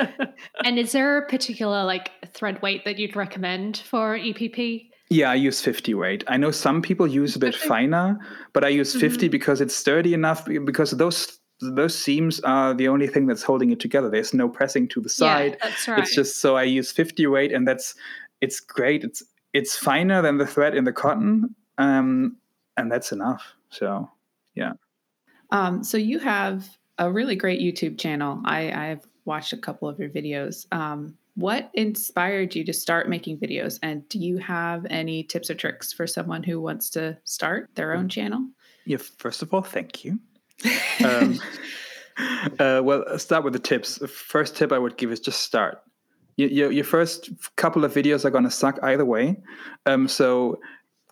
and 0.65 0.79
is 0.79 0.93
there 0.93 1.19
a 1.19 1.27
particular 1.27 1.85
like 1.85 2.11
thread 2.35 2.61
weight 2.62 2.85
that 2.85 2.99
you'd 2.99 3.17
recommend 3.17 3.79
for 3.79 4.19
EPP? 4.19 4.91
Yeah, 5.09 5.31
I 5.31 5.35
use 5.35 5.61
50 5.61 5.95
weight. 5.95 6.25
I 6.27 6.37
know 6.37 6.51
some 6.51 6.83
people 6.83 7.07
use 7.07 7.37
a 7.37 7.39
bit 7.39 7.55
finer, 7.55 8.19
but 8.53 8.65
I 8.65 8.69
use 8.69 8.93
50 8.93 9.27
mm-hmm. 9.27 9.31
because 9.31 9.61
it's 9.61 9.75
sturdy 9.75 10.15
enough 10.15 10.45
because 10.65 10.91
those 10.93 11.39
those 11.61 11.97
seams 11.99 12.39
are 12.41 12.75
the 12.75 12.87
only 12.89 13.07
thing 13.07 13.27
that's 13.27 13.43
holding 13.43 13.71
it 13.71 13.81
together. 13.81 14.11
There's 14.11 14.35
no 14.35 14.47
pressing 14.47 14.89
to 14.89 15.01
the 15.01 15.09
side. 15.09 15.53
Yeah, 15.53 15.69
that's 15.71 15.89
right. 15.89 15.99
It's 16.01 16.15
just 16.15 16.41
so 16.41 16.57
I 16.57 16.65
use 16.65 16.93
50 16.93 17.27
weight 17.29 17.53
and 17.53 17.67
that's 17.67 17.95
it's 18.43 18.61
great. 18.61 19.05
It's 19.05 19.23
it's 19.57 19.77
finer 19.77 20.21
than 20.21 20.37
the 20.37 20.47
thread 20.47 20.75
in 20.75 20.85
the 20.85 20.92
cotton, 20.92 21.55
um, 21.79 22.37
and 22.77 22.92
that's 22.92 23.11
enough. 23.11 23.55
So, 23.71 24.11
yeah. 24.55 24.75
Um, 25.51 25.83
so 25.83 25.97
you 25.97 26.19
have 26.19 26.69
a 26.99 27.11
really 27.11 27.37
great 27.37 27.61
YouTube 27.61 27.99
channel. 27.99 28.42
I, 28.45 28.71
I've 28.71 29.07
watched 29.25 29.55
a 29.55 29.57
couple 29.57 29.88
of 29.88 29.99
your 29.99 30.11
videos. 30.11 30.66
Um, 30.73 31.16
what 31.37 31.71
inspired 31.73 32.55
you 32.55 32.64
to 32.64 32.73
start 32.73 33.09
making 33.09 33.38
videos? 33.38 33.79
And 33.83 34.07
do 34.11 34.19
you 34.19 34.37
have 34.38 34.87
any 34.90 35.23
tips 35.23 35.51
or 35.51 35.55
tricks 35.55 35.90
for 35.90 36.07
someone 36.07 36.42
who 36.42 36.61
wants 36.61 36.90
to 36.90 37.16
start 37.25 37.71
their 37.75 37.95
own 37.95 38.11
channel? 38.11 38.47
Yeah, 38.85 38.99
first 38.99 39.40
of 39.40 39.55
all, 39.55 39.62
thank 39.62 40.05
you. 40.05 40.19
um, 41.05 41.40
uh, 42.59 42.83
well, 42.85 43.05
I'll 43.09 43.19
start 43.19 43.45
with 43.45 43.55
the 43.55 43.59
tips. 43.59 43.97
The 43.97 44.09
first 44.09 44.55
tip 44.55 44.71
I 44.71 44.79
would 44.79 44.99
give 44.99 45.12
is 45.12 45.21
just 45.21 45.40
start 45.40 45.81
your, 46.37 46.70
your 46.70 46.85
first 46.85 47.31
couple 47.57 47.85
of 47.85 47.92
videos 47.92 48.25
are 48.25 48.31
going 48.31 48.44
to 48.44 48.51
suck 48.51 48.79
either 48.83 49.05
way. 49.05 49.37
Um, 49.87 50.09
so 50.09 50.61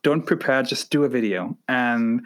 don't 0.02 0.22
prepare, 0.22 0.62
just 0.62 0.90
do 0.90 1.04
a 1.04 1.08
video 1.08 1.56
and 1.68 2.24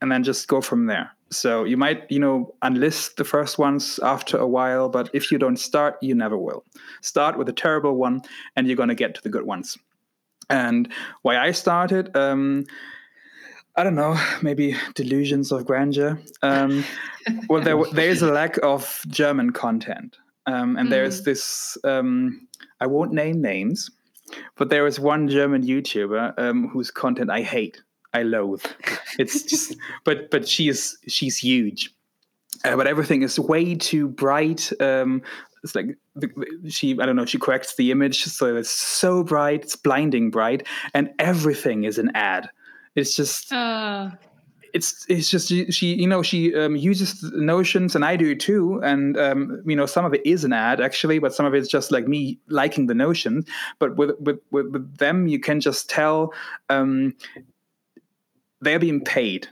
and 0.00 0.10
then 0.10 0.24
just 0.24 0.48
go 0.48 0.60
from 0.60 0.86
there. 0.86 1.12
So 1.30 1.64
you 1.64 1.76
might, 1.76 2.10
you 2.10 2.18
know, 2.18 2.54
unlist 2.62 3.16
the 3.16 3.24
first 3.24 3.58
ones 3.58 4.00
after 4.02 4.36
a 4.36 4.46
while, 4.46 4.88
but 4.88 5.08
if 5.12 5.30
you 5.30 5.38
don't 5.38 5.56
start, 5.56 5.96
you 6.02 6.14
never 6.14 6.36
will. 6.36 6.64
Start 7.00 7.38
with 7.38 7.48
a 7.48 7.52
terrible 7.52 7.94
one, 7.94 8.22
and 8.56 8.66
you're 8.66 8.76
going 8.76 8.90
to 8.90 8.94
get 8.94 9.14
to 9.14 9.22
the 9.22 9.30
good 9.30 9.44
ones. 9.44 9.78
And 10.50 10.92
why 11.22 11.38
I 11.38 11.52
started, 11.52 12.14
um, 12.16 12.64
I 13.76 13.84
don't 13.84 13.94
know, 13.94 14.20
maybe 14.42 14.76
delusions 14.94 15.52
of 15.52 15.64
grandeur. 15.64 16.20
Um, 16.42 16.84
well, 17.48 17.62
there 17.62 17.82
there 17.92 18.10
is 18.10 18.22
a 18.22 18.30
lack 18.30 18.58
of 18.62 19.02
German 19.08 19.52
content. 19.52 20.18
Um, 20.46 20.76
and 20.76 20.88
mm. 20.88 20.90
there's 20.90 21.22
this, 21.22 21.78
um, 21.84 22.48
I 22.80 22.86
won't 22.86 23.12
name 23.12 23.40
names, 23.40 23.90
but 24.56 24.70
there 24.70 24.86
is 24.86 24.98
one 24.98 25.28
German 25.28 25.62
YouTuber 25.62 26.38
um, 26.38 26.68
whose 26.68 26.90
content 26.90 27.30
I 27.30 27.42
hate. 27.42 27.80
I 28.14 28.22
loathe. 28.22 28.64
It's 29.18 29.42
just, 29.50 29.76
but 30.04 30.30
but 30.30 30.46
she 30.46 30.68
is 30.68 30.98
she's 31.08 31.38
huge. 31.38 31.90
Uh, 32.64 32.76
but 32.76 32.86
everything 32.86 33.22
is 33.22 33.38
way 33.40 33.74
too 33.74 34.08
bright. 34.08 34.70
Um, 34.80 35.22
it's 35.64 35.74
like 35.74 35.96
she 36.68 36.98
I 37.00 37.06
don't 37.06 37.16
know. 37.16 37.24
She 37.24 37.38
corrects 37.38 37.76
the 37.76 37.90
image 37.90 38.24
so 38.24 38.56
it's 38.56 38.70
so 38.70 39.22
bright, 39.22 39.62
it's 39.62 39.76
blinding 39.76 40.30
bright, 40.30 40.66
and 40.92 41.10
everything 41.18 41.84
is 41.84 41.98
an 41.98 42.10
ad. 42.14 42.50
It's 42.94 43.16
just 43.16 43.52
Uh, 43.52 44.10
it's 44.72 45.04
it's 45.08 45.30
just 45.30 45.48
she 45.72 45.94
you 45.94 46.06
know 46.06 46.22
she 46.22 46.54
um, 46.54 46.76
uses 46.76 47.22
notions 47.34 47.94
and 47.94 48.04
I 48.04 48.16
do 48.16 48.34
too. 48.34 48.80
And 48.82 49.18
um, 49.18 49.62
you 49.66 49.76
know 49.76 49.86
some 49.86 50.04
of 50.04 50.14
it 50.14 50.24
is 50.26 50.44
an 50.44 50.52
ad 50.52 50.80
actually 50.80 51.18
but 51.18 51.34
some 51.34 51.46
of 51.46 51.54
it's 51.54 51.68
just 51.68 51.92
like 51.92 52.08
me 52.08 52.38
liking 52.48 52.86
the 52.86 52.94
notion. 52.94 53.44
But 53.78 53.96
with 53.96 54.18
with 54.20 54.40
with, 54.50 54.68
with 54.68 54.96
them 54.98 55.26
you 55.26 55.38
can 55.38 55.60
just 55.60 55.90
tell 55.90 56.32
um, 56.70 57.14
they're 58.60 58.78
being 58.78 59.02
paid 59.02 59.48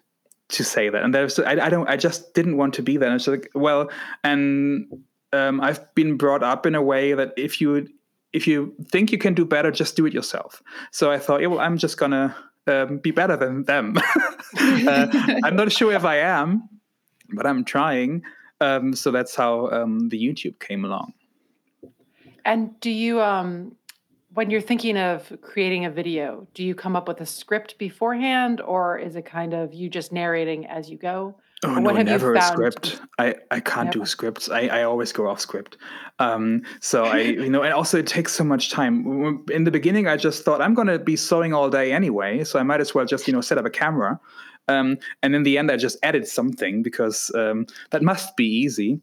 to 0.49 0.65
say 0.65 0.89
that. 0.89 1.03
And 1.03 1.15
there's 1.15 1.39
I, 1.39 1.67
I 1.67 1.69
don't 1.69 1.89
I 1.89 1.97
just 1.97 2.35
didn't 2.35 2.57
want 2.57 2.75
to 2.75 2.83
be 2.83 2.97
there. 2.97 3.09
And 3.09 3.17
it's 3.17 3.29
like 3.29 3.51
well 3.55 3.91
and 4.25 4.87
um, 5.33 5.61
I've 5.61 5.95
been 5.95 6.17
brought 6.17 6.43
up 6.43 6.67
in 6.67 6.75
a 6.75 6.83
way 6.83 7.13
that 7.13 7.33
if 7.37 7.61
you 7.61 7.89
if 8.33 8.47
you 8.47 8.75
think 8.91 9.13
you 9.13 9.19
can 9.19 9.35
do 9.35 9.45
better 9.45 9.71
just 9.71 9.97
do 9.97 10.07
it 10.07 10.15
yourself. 10.15 10.63
So 10.93 11.11
I 11.11 11.19
thought 11.19 11.43
yeah 11.43 11.49
well 11.49 11.61
I'm 11.61 11.77
just 11.77 11.99
gonna 11.99 12.35
um, 12.67 12.99
be 12.99 13.11
better 13.11 13.37
than 13.37 13.65
them. 13.65 13.97
uh, 14.59 15.07
I'm 15.45 15.57
not 15.57 15.73
sure 15.73 15.93
if 15.93 16.05
I 16.05 16.19
am, 16.19 16.69
but 17.33 17.47
I'm 17.47 17.65
trying. 17.65 18.23
Um, 18.61 18.95
so 18.95 19.11
that's 19.11 19.35
how 19.35 19.71
um, 19.71 20.09
the 20.09 20.19
YouTube 20.19 20.59
came 20.59 20.85
along. 20.85 21.15
And 22.45 22.79
do 22.81 22.91
you, 22.91 23.21
um, 23.21 23.77
when 24.33 24.51
you're 24.51 24.61
thinking 24.61 24.97
of 24.97 25.33
creating 25.41 25.85
a 25.85 25.91
video, 25.91 26.47
do 26.55 26.65
you 26.65 26.75
come 26.75 26.97
up 26.97 27.09
with 27.09 27.21
a 27.21 27.27
script 27.27 27.79
beforehand, 27.79 28.61
or 28.61 28.99
is 28.99 29.17
it 29.17 29.25
kind 29.25 29.55
of 29.55 29.75
you 29.75 29.89
just 29.89 30.13
narrating 30.13 30.67
as 30.67 30.91
you 30.91 30.99
go? 30.99 31.37
Oh 31.63 31.73
Or 31.73 31.77
no, 31.77 31.81
what 31.83 31.97
have 31.97 32.07
you 32.07 32.13
never 32.13 32.35
a 32.35 32.43
script. 32.43 33.03
I, 33.19 33.35
I 33.51 33.61
can't 33.61 33.93
do 33.93 34.07
scripts. 34.07 34.49
I, 34.49 34.61
I 34.69 34.83
always 34.83 35.13
go 35.13 35.29
off 35.29 35.41
script. 35.41 35.77
Um, 36.19 36.63
so 36.81 37.05
I 37.05 37.19
you 37.21 37.51
know, 37.51 37.63
and 37.63 37.75
also 37.75 37.99
it 37.99 38.07
takes 38.07 38.33
so 38.33 38.45
much 38.45 38.71
time. 38.71 39.45
In 39.51 39.65
the 39.65 39.71
beginning, 39.71 40.09
I 40.09 40.17
just 40.17 40.43
thought 40.43 40.63
I'm 40.63 40.73
going 40.73 40.89
to 40.89 40.99
be 40.99 41.17
sewing 41.17 41.53
all 41.53 41.69
day 41.69 41.93
anyway, 41.93 42.45
so 42.45 42.59
I 42.59 42.63
might 42.63 42.81
as 42.81 42.95
well 42.95 43.05
just 43.05 43.27
you 43.27 43.35
know 43.35 43.43
set 43.43 43.59
up 43.59 43.67
a 43.67 43.71
camera. 43.71 44.19
Um, 44.69 44.99
and 45.23 45.35
in 45.35 45.43
the 45.43 45.59
end, 45.59 45.71
I 45.71 45.77
just 45.77 45.99
added 46.03 46.27
something 46.27 46.83
because 46.83 47.31
um, 47.35 47.67
that 47.91 48.03
must 48.03 48.37
be 48.37 48.47
easy. 48.47 49.01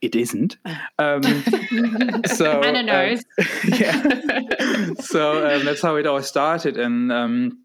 It 0.00 0.14
isn't. 0.14 0.58
Um, 0.98 1.22
so 2.26 2.60
Anna 2.62 2.80
um, 2.80 2.86
knows. 2.86 3.24
yeah. 3.68 4.90
so 5.00 5.44
um, 5.44 5.64
that's 5.64 5.82
how 5.82 5.96
it 5.96 6.06
all 6.06 6.22
started, 6.22 6.78
and 6.78 7.10
um, 7.10 7.58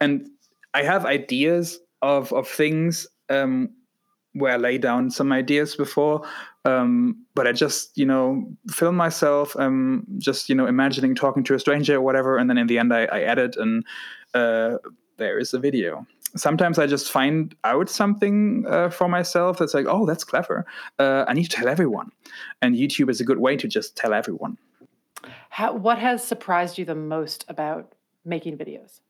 and 0.00 0.28
I 0.74 0.82
have 0.82 1.06
ideas 1.06 1.78
of 2.02 2.30
of 2.34 2.46
things 2.46 3.06
um, 3.30 3.70
where 4.34 4.52
I 4.52 4.56
lay 4.56 4.78
down 4.78 5.10
some 5.10 5.32
ideas 5.32 5.76
before, 5.76 6.26
um, 6.64 7.24
but 7.34 7.46
I 7.46 7.52
just 7.52 7.96
you 7.96 8.06
know 8.06 8.44
film 8.68 8.96
myself, 8.96 9.56
um, 9.56 10.04
just 10.18 10.48
you 10.48 10.54
know 10.54 10.66
imagining 10.66 11.14
talking 11.14 11.44
to 11.44 11.54
a 11.54 11.58
stranger 11.58 11.96
or 11.96 12.00
whatever, 12.00 12.36
and 12.38 12.50
then 12.50 12.58
in 12.58 12.66
the 12.66 12.78
end 12.78 12.92
I, 12.92 13.04
I 13.04 13.20
edit, 13.20 13.56
and 13.56 13.84
uh, 14.34 14.78
there 15.16 15.38
is 15.38 15.54
a 15.54 15.58
video. 15.58 16.06
Sometimes 16.36 16.80
I 16.80 16.88
just 16.88 17.12
find 17.12 17.54
out 17.62 17.88
something 17.88 18.64
uh, 18.68 18.90
for 18.90 19.08
myself 19.08 19.58
that's 19.58 19.72
like, 19.72 19.86
oh, 19.88 20.04
that's 20.04 20.24
clever. 20.24 20.66
Uh, 20.98 21.24
I 21.28 21.32
need 21.32 21.44
to 21.44 21.56
tell 21.56 21.68
everyone, 21.68 22.10
and 22.60 22.74
YouTube 22.74 23.08
is 23.08 23.20
a 23.20 23.24
good 23.24 23.38
way 23.38 23.56
to 23.56 23.68
just 23.68 23.96
tell 23.96 24.12
everyone. 24.12 24.58
How, 25.50 25.72
what 25.72 25.98
has 25.98 26.24
surprised 26.24 26.78
you 26.78 26.84
the 26.84 26.96
most 26.96 27.44
about 27.46 27.94
making 28.24 28.58
videos? 28.58 29.00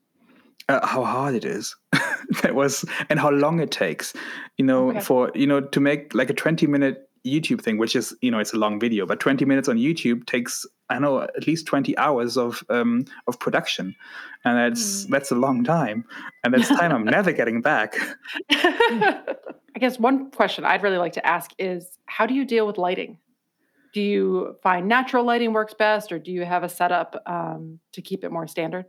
Uh, 0.69 0.85
how 0.85 1.03
hard 1.03 1.35
it 1.35 1.45
is 1.45 1.75
that 2.41 2.55
was 2.55 2.85
and 3.09 3.19
how 3.19 3.29
long 3.29 3.59
it 3.59 3.71
takes 3.71 4.13
you 4.57 4.65
know 4.65 4.89
Okay. 4.89 4.99
for 4.99 5.31
you 5.35 5.47
know 5.47 5.61
to 5.61 5.79
make 5.79 6.13
like 6.13 6.29
a 6.29 6.33
20 6.33 6.67
minute 6.67 7.09
youtube 7.25 7.61
thing 7.61 7.77
which 7.77 7.95
is 7.95 8.15
you 8.21 8.29
know 8.31 8.39
it's 8.39 8.53
a 8.53 8.57
long 8.57 8.79
video 8.79 9.05
but 9.05 9.19
20 9.19 9.45
minutes 9.45 9.67
on 9.67 9.77
youtube 9.77 10.25
takes 10.27 10.65
i 10.89 10.99
know 10.99 11.21
at 11.21 11.47
least 11.47 11.65
20 11.65 11.97
hours 11.97 12.37
of 12.37 12.63
um 12.69 13.03
of 13.27 13.39
production 13.39 13.95
and 14.43 14.57
that's 14.57 15.05
that's 15.05 15.31
a 15.31 15.35
long 15.35 15.63
time 15.63 16.05
and 16.43 16.53
that's 16.53 16.67
time 16.69 16.91
i'm 16.91 17.03
never 17.05 17.31
getting 17.31 17.61
back 17.61 17.95
I 19.77 19.79
guess 19.79 19.99
one 19.99 20.31
question 20.31 20.63
I'd 20.63 20.83
really 20.83 20.97
like 20.97 21.13
to 21.13 21.25
ask 21.27 21.51
is 21.59 21.97
how 22.05 22.25
do 22.25 22.33
you 22.33 22.45
deal 22.45 22.65
with 22.65 22.77
lighting? 22.77 23.17
Do 23.93 24.01
you 24.01 24.55
find 24.63 24.87
natural 24.87 25.25
lighting 25.25 25.51
works 25.51 25.73
best, 25.73 26.11
or 26.13 26.19
do 26.19 26.31
you 26.31 26.45
have 26.45 26.63
a 26.63 26.69
setup 26.69 27.21
um, 27.25 27.79
to 27.91 28.01
keep 28.01 28.23
it 28.23 28.31
more 28.31 28.47
standard? 28.47 28.85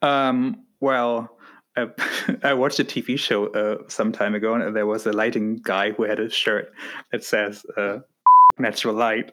Um, 0.00 0.63
well, 0.84 1.36
I, 1.76 1.88
I 2.50 2.54
watched 2.54 2.78
a 2.78 2.84
TV 2.84 3.18
show 3.18 3.48
uh, 3.48 3.78
some 3.88 4.12
time 4.12 4.34
ago, 4.34 4.54
and 4.54 4.76
there 4.76 4.86
was 4.86 5.06
a 5.06 5.12
lighting 5.12 5.56
guy 5.56 5.92
who 5.92 6.04
had 6.04 6.20
a 6.20 6.30
shirt 6.30 6.72
that 7.10 7.24
says 7.24 7.64
uh, 7.76 7.98
"natural 8.58 8.94
light," 8.94 9.32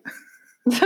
and 0.66 0.82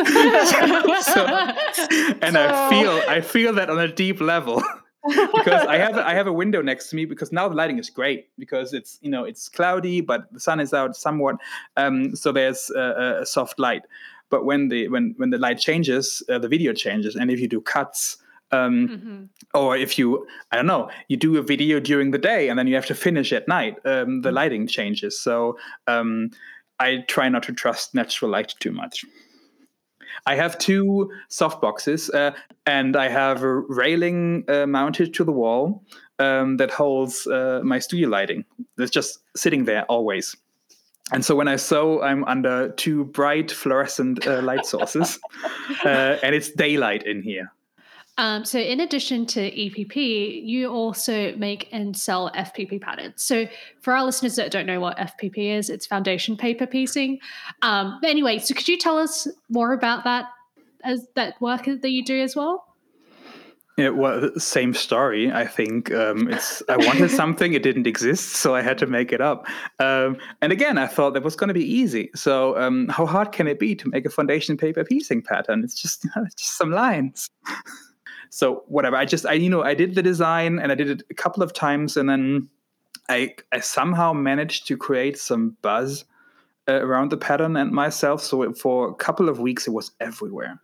I 2.38 2.70
feel 2.70 3.02
I 3.08 3.22
feel 3.22 3.54
that 3.54 3.70
on 3.70 3.80
a 3.80 3.88
deep 3.88 4.20
level 4.20 4.62
because 5.08 5.66
I 5.68 5.78
have 5.78 5.98
I 5.98 6.14
have 6.14 6.28
a 6.28 6.34
window 6.34 6.62
next 6.62 6.90
to 6.90 6.96
me 6.96 7.06
because 7.06 7.32
now 7.32 7.48
the 7.48 7.56
lighting 7.56 7.78
is 7.78 7.90
great 7.90 8.28
because 8.40 8.74
it's 8.74 8.98
you 9.02 9.12
know 9.12 9.24
it's 9.24 9.48
cloudy 9.50 10.02
but 10.02 10.32
the 10.34 10.40
sun 10.40 10.60
is 10.60 10.74
out 10.74 10.96
somewhat, 10.96 11.36
um, 11.78 12.16
so 12.16 12.32
there's 12.32 12.72
a, 12.76 13.20
a 13.22 13.26
soft 13.26 13.60
light. 13.60 13.84
But 14.32 14.46
when 14.46 14.70
the 14.70 14.88
when 14.88 15.14
when 15.18 15.30
the 15.30 15.38
light 15.38 15.60
changes, 15.60 16.24
uh, 16.30 16.40
the 16.40 16.48
video 16.48 16.74
changes, 16.74 17.16
and 17.16 17.30
if 17.30 17.40
you 17.40 17.48
do 17.48 17.62
cuts. 17.62 18.18
Um, 18.52 18.88
Mhm. 18.88 19.30
or 19.54 19.76
if 19.76 19.98
you 19.98 20.26
i 20.52 20.56
don't 20.56 20.68
know 20.68 20.90
you 21.10 21.18
do 21.18 21.38
a 21.38 21.42
video 21.42 21.80
during 21.80 22.12
the 22.12 22.20
day 22.20 22.48
and 22.50 22.58
then 22.60 22.68
you 22.68 22.76
have 22.76 22.86
to 22.86 22.96
finish 22.96 23.34
at 23.34 23.48
night 23.48 23.76
um, 23.86 24.22
the 24.22 24.32
lighting 24.32 24.68
changes. 24.68 25.20
So 25.20 25.58
um, 25.88 26.30
i 26.80 27.04
try 27.08 27.28
not 27.30 27.44
to 27.44 27.54
trust 27.54 27.96
natural 27.96 28.32
light 28.32 28.54
too 28.60 28.72
much. 28.72 29.04
I 30.28 30.36
have 30.36 30.58
two 30.58 31.10
soft 31.30 31.60
boxes 31.62 32.10
uh, 32.12 32.32
and 32.66 32.96
i 32.96 33.08
have 33.10 33.44
a 33.44 33.54
railing 33.82 34.44
uh, 34.48 34.68
mounted 34.68 35.14
to 35.16 35.24
the 35.24 35.32
wall 35.32 35.84
um, 36.20 36.58
that 36.58 36.72
holds 36.72 37.28
uh, 37.28 37.60
my 37.64 37.80
studio 37.80 38.10
lighting. 38.10 38.46
It's 38.78 38.92
just 38.92 39.20
sitting 39.36 39.66
there 39.66 39.84
always. 39.90 40.36
And 41.14 41.24
so 41.26 41.36
when 41.36 41.48
I 41.48 41.58
sew, 41.58 42.02
I'm 42.02 42.24
under 42.26 42.70
two 42.78 43.06
bright 43.06 43.52
fluorescent 43.52 44.26
uh, 44.26 44.42
light 44.42 44.66
sources, 44.66 45.20
uh, 45.86 46.18
and 46.24 46.34
it's 46.34 46.50
daylight 46.52 47.06
in 47.06 47.22
here. 47.22 47.52
Um, 48.18 48.46
so, 48.46 48.60
in 48.60 48.80
addition 48.80 49.26
to 49.28 49.52
EPP, 49.52 50.46
you 50.46 50.70
also 50.70 51.36
make 51.36 51.68
and 51.72 51.96
sell 51.96 52.32
FPP 52.32 52.80
patterns. 52.82 53.22
So, 53.24 53.46
for 53.82 53.94
our 53.94 54.06
listeners 54.06 54.36
that 54.38 54.52
don't 54.52 54.66
know 54.66 54.80
what 54.80 54.98
FPP 54.98 55.58
is, 55.58 55.70
it's 55.70 55.86
foundation 55.86 56.38
paper 56.38 56.66
piecing. 56.66 57.20
Um, 57.62 58.00
but 58.02 58.10
anyway, 58.10 58.40
so 58.40 58.54
could 58.54 58.70
you 58.70 58.78
tell 58.78 58.98
us 58.98 59.28
more 59.50 59.74
about 59.74 60.06
that 60.06 60.26
as 60.84 61.08
that 61.16 61.40
work 61.42 61.66
that 61.66 61.90
you 61.90 62.06
do 62.06 62.22
as 62.22 62.36
well? 62.36 62.66
Yeah, 63.78 63.90
well, 63.90 64.30
same 64.38 64.74
story. 64.74 65.34
I 65.34 65.46
think 65.46 65.94
um, 65.94 66.30
it's. 66.32 66.64
I 66.70 66.78
wanted 66.78 67.12
something, 67.12 67.52
it 67.52 67.64
didn't 67.64 67.88
exist, 67.88 68.38
so 68.38 68.56
I 68.56 68.62
had 68.62 68.78
to 68.78 68.86
make 68.86 69.12
it 69.12 69.20
up. 69.20 69.46
Um, 69.80 70.16
and 70.42 70.54
again, 70.54 70.78
I 70.78 70.88
thought 70.88 71.14
that 71.16 71.24
was 71.24 71.36
going 71.36 71.50
to 71.50 71.54
be 71.54 71.66
easy. 71.66 72.12
So, 72.16 72.58
um, 72.58 72.88
how 72.88 73.06
hard 73.06 73.34
can 73.34 73.48
it 73.48 73.60
be 73.60 73.76
to 73.76 73.90
make 73.90 74.06
a 74.06 74.10
foundation 74.10 74.56
paper 74.56 74.86
piecing 74.86 75.24
pattern? 75.24 75.66
It's 75.66 75.76
just, 75.76 76.06
it's 76.06 76.36
just 76.42 76.58
some 76.58 76.72
lines. 76.72 77.30
so, 78.36 78.66
whatever. 78.68 78.98
I 78.98 79.06
just, 79.06 79.26
I 79.26 79.32
you 79.32 79.50
know, 79.50 79.64
I 79.64 79.74
did 79.74 79.96
the 79.96 80.04
design 80.04 80.60
and 80.60 80.70
I 80.70 80.76
did 80.76 80.90
it 80.90 81.04
a 81.10 81.14
couple 81.14 81.42
of 81.42 81.54
times, 81.54 81.96
and 81.96 82.10
then 82.10 82.50
I, 83.08 83.34
I 83.54 83.62
somehow 83.62 84.12
managed 84.12 84.68
to 84.68 84.76
create 84.76 85.18
some 85.18 85.56
buzz 85.62 86.04
uh, 86.68 86.82
around 86.86 87.12
the 87.12 87.18
pattern 87.18 87.56
and 87.56 87.72
myself. 87.72 88.22
So, 88.22 88.42
it, 88.42 88.58
for 88.58 88.90
a 88.90 88.94
couple 88.94 89.30
of 89.30 89.40
weeks, 89.40 89.68
it 89.68 89.72
was 89.72 89.92
everywhere. 90.02 90.60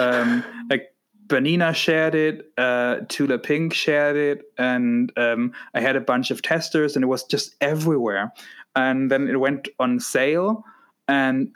Um, 0.00 0.42
like 0.70 0.94
Bernina 1.26 1.74
shared 1.74 2.14
it, 2.14 2.50
uh, 2.56 3.00
Tula 3.10 3.38
Pink 3.38 3.74
shared 3.74 4.16
it, 4.16 4.44
and 4.56 5.12
um, 5.18 5.52
I 5.74 5.82
had 5.82 5.96
a 5.96 6.00
bunch 6.00 6.30
of 6.30 6.40
testers, 6.40 6.96
and 6.96 7.02
it 7.02 7.08
was 7.08 7.24
just 7.24 7.56
everywhere. 7.60 8.32
And 8.74 9.10
then 9.10 9.28
it 9.28 9.38
went 9.38 9.68
on 9.78 10.00
sale, 10.00 10.64
and 11.08 11.52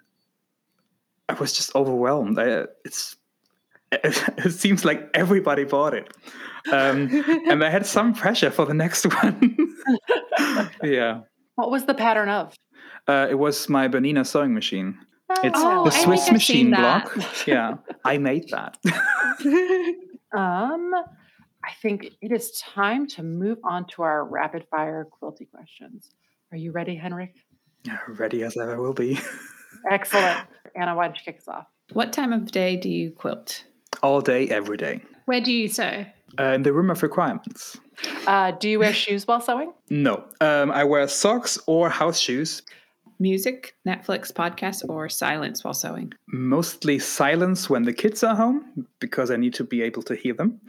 I 1.31 1.33
was 1.33 1.55
just 1.55 1.75
overwhelmed. 1.75 2.39
I, 2.39 2.67
it's 2.85 3.17
it 3.93 4.53
seems 4.53 4.85
like 4.85 5.09
everybody 5.15 5.65
bought 5.65 5.95
it, 5.95 6.13
um, 6.73 7.09
and 7.49 7.63
I 7.65 7.71
had 7.71 7.87
some 7.87 8.13
pressure 8.15 8.51
for 8.51 8.65
the 8.67 8.75
next 8.75 9.05
one. 9.23 9.57
yeah, 10.83 11.21
What 11.55 11.71
was 11.71 11.85
the 11.87 11.95
pattern 11.95 12.29
of? 12.29 12.55
uh, 13.09 13.29
it 13.31 13.37
was 13.39 13.69
my 13.69 13.87
Bernina 13.89 14.27
sewing 14.27 14.53
machine. 14.55 14.99
It's 15.43 15.59
Oh, 15.61 15.85
the 15.85 15.95
I 15.95 16.05
Swiss 16.05 16.31
machine 16.33 16.71
block. 16.71 17.17
Yeah, 17.47 17.77
I 18.05 18.19
made 18.19 18.49
that. 18.51 18.79
Um, 20.33 20.93
I 21.65 21.73
think 21.83 22.07
it 22.21 22.31
is 22.33 22.53
time 22.61 23.07
to 23.09 23.23
move 23.23 23.59
on 23.65 23.87
to 23.89 24.03
our 24.03 24.25
rapid 24.25 24.67
fire 24.71 25.07
quilty 25.11 25.49
questions. 25.51 26.11
Are 26.53 26.57
you 26.59 26.73
ready, 26.73 26.95
Henrik? 26.95 27.35
Ready 28.09 28.43
as 28.45 28.57
ever 28.57 28.81
will 28.81 28.93
be. 28.93 29.19
Excellent. 29.91 30.47
Anna, 30.75 30.95
why 30.95 31.07
don't 31.07 31.17
you 31.17 31.25
kick 31.25 31.39
us 31.41 31.49
off? 31.49 31.67
What 31.93 32.13
time 32.13 32.33
of 32.33 32.51
day 32.51 32.77
do 32.77 32.89
you 32.89 33.11
quilt? 33.13 33.65
All 34.03 34.21
day, 34.21 34.49
every 34.49 34.77
day. 34.77 35.03
Where 35.27 35.41
do 35.41 35.53
you 35.53 35.69
sew? 35.69 36.07
Uh, 36.39 36.53
in 36.53 36.63
the 36.63 36.73
room 36.73 36.91
of 36.91 37.03
requirements. 37.03 37.79
Uh, 38.27 38.53
do 38.53 38.69
you 38.69 38.79
wear 38.79 38.93
shoes 38.93 39.27
while 39.27 39.41
sewing? 39.41 39.73
No, 39.89 40.25
um, 40.41 40.71
I 40.71 40.85
wear 40.85 41.09
socks 41.09 41.59
or 41.67 41.89
house 41.89 42.19
shoes. 42.19 42.63
Music, 43.19 43.75
Netflix, 43.87 44.31
podcast, 44.31 44.87
or 44.89 45.09
silence 45.09 45.65
while 45.65 45.73
sewing? 45.73 46.13
Mostly 46.29 46.99
silence 46.99 47.71
when 47.71 47.85
the 47.85 47.93
kids 47.93 48.23
are 48.23 48.37
home 48.37 48.87
because 49.01 49.31
I 49.31 49.37
need 49.37 49.55
to 49.55 49.65
be 49.65 49.81
able 49.81 50.03
to 50.03 50.15
hear 50.15 50.35
them. 50.35 50.61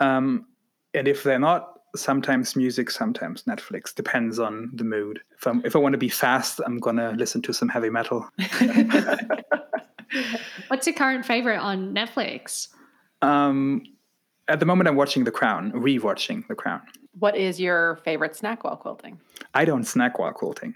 Um, 0.00 0.44
and 0.92 1.08
if 1.08 1.22
they're 1.22 1.38
not, 1.38 1.70
sometimes 1.96 2.56
music, 2.56 2.90
sometimes 2.90 3.44
Netflix. 3.44 3.94
Depends 3.94 4.38
on 4.38 4.70
the 4.74 4.84
mood. 4.84 5.20
If, 5.38 5.46
I'm, 5.46 5.64
if 5.64 5.74
I 5.74 5.78
want 5.78 5.94
to 5.94 5.98
be 5.98 6.10
fast, 6.10 6.60
I'm 6.66 6.78
gonna 6.78 7.12
listen 7.12 7.40
to 7.42 7.54
some 7.54 7.70
heavy 7.70 7.90
metal. 7.90 8.28
What's 10.68 10.86
your 10.86 10.94
current 10.96 11.24
favorite 11.24 11.58
on 11.58 11.94
Netflix? 11.94 12.68
Um, 13.22 13.82
at 14.48 14.60
the 14.60 14.66
moment, 14.66 14.88
I'm 14.88 14.96
watching 14.96 15.24
The 15.24 15.30
Crown, 15.30 15.72
rewatching 15.72 16.46
The 16.48 16.54
Crown. 16.54 16.82
What 17.18 17.36
is 17.36 17.60
your 17.60 17.96
favorite 18.04 18.36
snack 18.36 18.64
while 18.64 18.76
quilting? 18.76 19.20
I 19.54 19.64
don't 19.64 19.84
snack 19.84 20.18
while 20.18 20.32
quilting. 20.32 20.74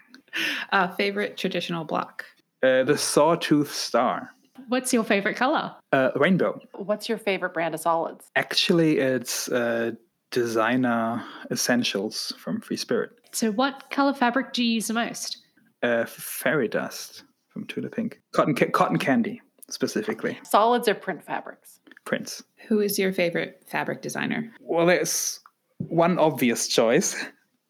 Uh, 0.72 0.88
favorite 0.88 1.36
traditional 1.36 1.84
block? 1.84 2.24
Uh, 2.62 2.84
the 2.84 2.96
Sawtooth 2.98 3.72
Star, 3.72 4.30
What's 4.66 4.92
your 4.92 5.04
favorite 5.04 5.36
color? 5.36 5.74
uh, 5.92 6.10
rainbow. 6.16 6.60
What's 6.74 7.08
your 7.08 7.16
favorite 7.18 7.54
brand 7.54 7.74
of 7.74 7.80
solids? 7.80 8.26
Actually, 8.36 8.98
it's 8.98 9.48
uh, 9.48 9.92
designer 10.32 11.24
essentials 11.50 12.32
from 12.38 12.60
Free 12.60 12.76
Spirit. 12.76 13.10
So, 13.32 13.52
what 13.52 13.88
color 13.90 14.12
fabric 14.12 14.52
do 14.52 14.64
you 14.64 14.74
use 14.74 14.88
the 14.88 14.94
most? 14.94 15.38
Uh, 15.82 16.04
fairy 16.06 16.66
dust 16.68 17.22
from 17.48 17.66
Tula 17.66 17.88
Pink. 17.88 18.20
Cotton, 18.34 18.54
ca- 18.56 18.70
cotton 18.70 18.98
candy, 18.98 19.40
specifically. 19.70 20.38
Solids 20.42 20.88
or 20.88 20.94
print 20.94 21.24
fabrics? 21.24 21.80
Prints. 22.04 22.42
Who 22.68 22.80
is 22.80 22.98
your 22.98 23.12
favorite 23.12 23.62
fabric 23.66 24.02
designer? 24.02 24.52
Well, 24.60 24.86
there's 24.86 25.40
one 25.78 26.18
obvious 26.18 26.68
choice. 26.68 27.16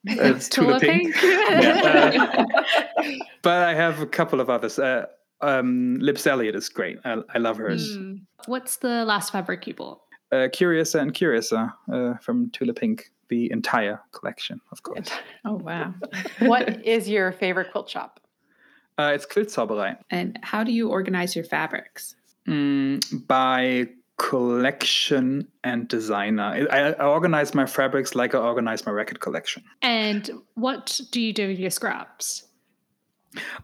It's 0.04 0.48
Tula 0.48 0.78
Tula 0.78 0.80
Pink. 0.80 1.14
Pink? 1.14 1.40
Yeah, 1.40 2.44
uh, 2.96 3.02
but 3.42 3.64
I 3.64 3.74
have 3.74 4.00
a 4.00 4.06
couple 4.06 4.40
of 4.40 4.48
others. 4.48 4.78
Uh, 4.78 5.06
um, 5.40 5.98
Libs 6.00 6.26
Elliott 6.26 6.54
is 6.54 6.68
great. 6.68 6.98
I, 7.04 7.18
I 7.34 7.38
love 7.38 7.58
hers. 7.58 7.94
Hmm. 7.94 8.14
What's 8.46 8.76
the 8.78 9.04
last 9.04 9.32
fabric 9.32 9.66
you 9.66 9.74
bought? 9.74 10.00
Uh, 10.32 10.48
Curiouser 10.52 10.98
and 10.98 11.14
Curiouser 11.14 11.72
uh, 11.92 12.14
from 12.18 12.50
Tula 12.50 12.74
Pink, 12.74 13.10
the 13.28 13.50
entire 13.50 14.00
collection, 14.12 14.60
of 14.72 14.82
course. 14.82 15.08
Oh, 15.44 15.54
wow. 15.54 15.94
what 16.40 16.84
is 16.86 17.08
your 17.08 17.32
favorite 17.32 17.72
quilt 17.72 17.88
shop? 17.88 18.20
Uh, 18.98 19.12
it's 19.14 19.24
Quiltzauberei. 19.26 19.96
and 20.10 20.38
how 20.42 20.64
do 20.64 20.72
you 20.72 20.88
organize 20.88 21.36
your 21.36 21.44
fabrics? 21.44 22.16
Mm, 22.48 23.26
by 23.26 23.88
collection 24.16 25.46
and 25.62 25.86
designer. 25.86 26.66
I, 26.70 26.92
I 26.92 27.06
organize 27.06 27.54
my 27.54 27.66
fabrics 27.66 28.14
like 28.14 28.34
I 28.34 28.38
organize 28.38 28.84
my 28.84 28.92
record 28.92 29.20
collection. 29.20 29.62
And 29.80 30.28
what 30.54 31.00
do 31.12 31.20
you 31.20 31.32
do 31.32 31.46
with 31.48 31.58
your 31.58 31.70
scraps? 31.70 32.44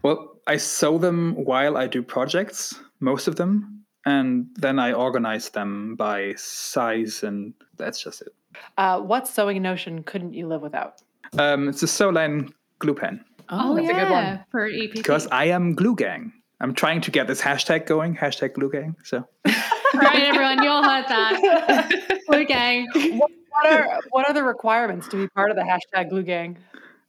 Well, 0.01 0.39
I 0.47 0.57
sew 0.57 0.97
them 0.97 1.33
while 1.35 1.75
I 1.75 1.87
do 1.87 2.01
projects, 2.01 2.79
most 3.01 3.27
of 3.27 3.35
them, 3.35 3.83
and 4.05 4.47
then 4.55 4.79
I 4.79 4.93
organize 4.93 5.49
them 5.49 5.95
by 5.95 6.35
size, 6.37 7.23
and 7.23 7.53
that's 7.75 8.01
just 8.01 8.21
it. 8.21 8.33
Uh, 8.77 9.01
what 9.01 9.27
sewing 9.27 9.61
notion 9.61 10.03
couldn't 10.03 10.33
you 10.33 10.47
live 10.47 10.61
without? 10.61 11.01
Um, 11.37 11.67
it's 11.67 11.83
a 11.83 11.87
Sewline 11.87 12.53
glue 12.79 12.93
pen 12.93 13.25
Oh, 13.49 13.75
that's 13.75 13.89
a 13.89 13.93
good 13.93 14.09
one. 14.09 14.45
for 14.51 14.67
E 14.67 14.87
EPP. 14.87 14.93
because 14.93 15.27
I 15.27 15.45
am 15.45 15.73
glue 15.75 15.95
gang. 15.95 16.33
I'm 16.61 16.73
trying 16.73 17.01
to 17.01 17.11
get 17.11 17.27
this 17.27 17.41
hashtag 17.41 17.85
going, 17.85 18.15
hashtag 18.15 18.53
glue 18.53 18.71
gang. 18.71 18.95
So 19.03 19.27
right, 19.93 20.23
everyone, 20.23 20.63
you 20.63 20.69
all 20.69 20.83
heard 20.83 21.05
that. 21.09 22.21
Blue 22.27 22.45
gang. 22.45 22.87
What 23.19 23.31
are 23.65 23.99
what 24.09 24.27
are 24.27 24.33
the 24.33 24.43
requirements 24.43 25.07
to 25.09 25.17
be 25.17 25.27
part 25.29 25.51
of 25.51 25.57
the 25.57 25.63
hashtag 25.63 26.09
glue 26.09 26.23
gang? 26.23 26.57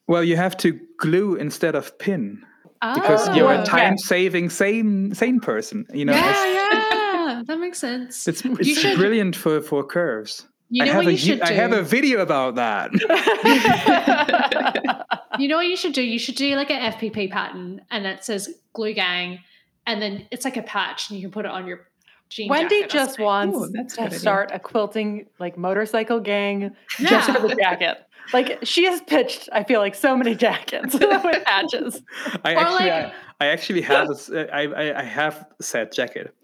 well, 0.09 0.23
you 0.23 0.37
have 0.37 0.57
to 0.59 0.79
glue 0.99 1.35
instead 1.37 1.75
of 1.75 1.97
pin 1.99 2.45
Oh, 2.83 2.95
because 2.95 3.35
you're 3.35 3.53
a 3.55 3.65
time-saving 3.65 4.51
sane 4.51 5.15
sane 5.15 5.41
person. 5.41 5.87
You 5.95 6.05
know, 6.05 6.13
yeah, 6.13 6.53
yeah, 6.53 7.43
that 7.47 7.59
makes 7.59 7.79
sense. 7.79 8.29
it's, 8.29 8.43
it's 8.45 8.79
should- 8.81 8.99
brilliant 8.99 9.35
for 9.37 9.61
for 9.63 9.83
curves. 9.85 10.47
You 10.69 10.85
know 10.85 10.93
have 10.93 11.05
what 11.05 11.09
a 11.09 11.13
you 11.13 11.17
should 11.19 11.41
I 11.43 11.49
do. 11.51 11.55
have 11.55 11.73
a 11.73 11.83
video 11.83 12.21
about 12.21 12.57
that. 12.57 12.91
You 15.39 15.49
know 15.49 15.57
what 15.57 15.67
you 15.67 15.77
should 15.77 15.93
do? 15.93 16.03
You 16.03 16.19
should 16.19 16.37
do 16.37 16.57
like 16.57 16.71
an 16.71 16.93
FPP 16.93 17.31
pattern, 17.31 17.83
and 17.91 18.07
it 18.07 18.25
says 18.25 18.49
glue 18.73 18.95
gang, 18.95 19.41
and 19.87 20.01
then 20.01 20.27
it's 20.31 20.47
like 20.47 20.57
a 20.57 20.63
patch, 20.63 21.11
and 21.11 21.19
you 21.19 21.25
can 21.27 21.31
put 21.31 21.45
it 21.45 21.51
on 21.51 21.67
your 21.67 21.89
jean. 22.31 22.49
Wendy 22.49 22.87
just 22.87 23.19
wants 23.19 23.55
Ooh, 23.55 23.69
that's 23.71 23.93
a 23.93 23.97
to 23.97 24.03
good 24.03 24.07
idea. 24.07 24.19
start 24.19 24.51
a 24.55 24.59
quilting 24.59 25.27
like 25.39 25.59
motorcycle 25.59 26.21
gang 26.21 26.75
just 27.01 27.31
for 27.31 27.47
the 27.49 27.55
jacket. 27.55 27.99
Like 28.33 28.61
she 28.63 28.87
has 28.87 29.03
pitched, 29.03 29.51
I 29.53 29.63
feel 29.63 29.81
like 29.81 29.95
so 29.95 30.17
many 30.17 30.35
jackets 30.35 30.95
with 30.95 31.45
patches. 31.45 32.01
I 32.43 32.55
Or 32.55 32.59
actually, 32.59 32.89
like- 32.91 33.05
I, 33.05 33.13
I 33.41 33.47
actually 33.49 33.83
have, 33.83 34.09
a 34.09 34.13
s- 34.15 34.31
I, 34.33 34.63
I, 34.63 35.01
I 35.01 35.05
have 35.05 35.47
said 35.61 35.93
jacket. 35.93 36.35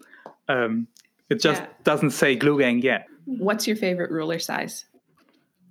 Um, 0.47 0.87
it 1.31 1.41
just 1.41 1.63
Yeah. 1.63 1.67
doesn't 1.83 2.11
say 2.11 2.35
glue 2.35 2.59
gang 2.59 2.79
yet. 2.83 3.07
What's 3.25 3.67
your 3.67 3.75
favorite 3.75 4.11
ruler 4.11 4.39
size? 4.39 4.85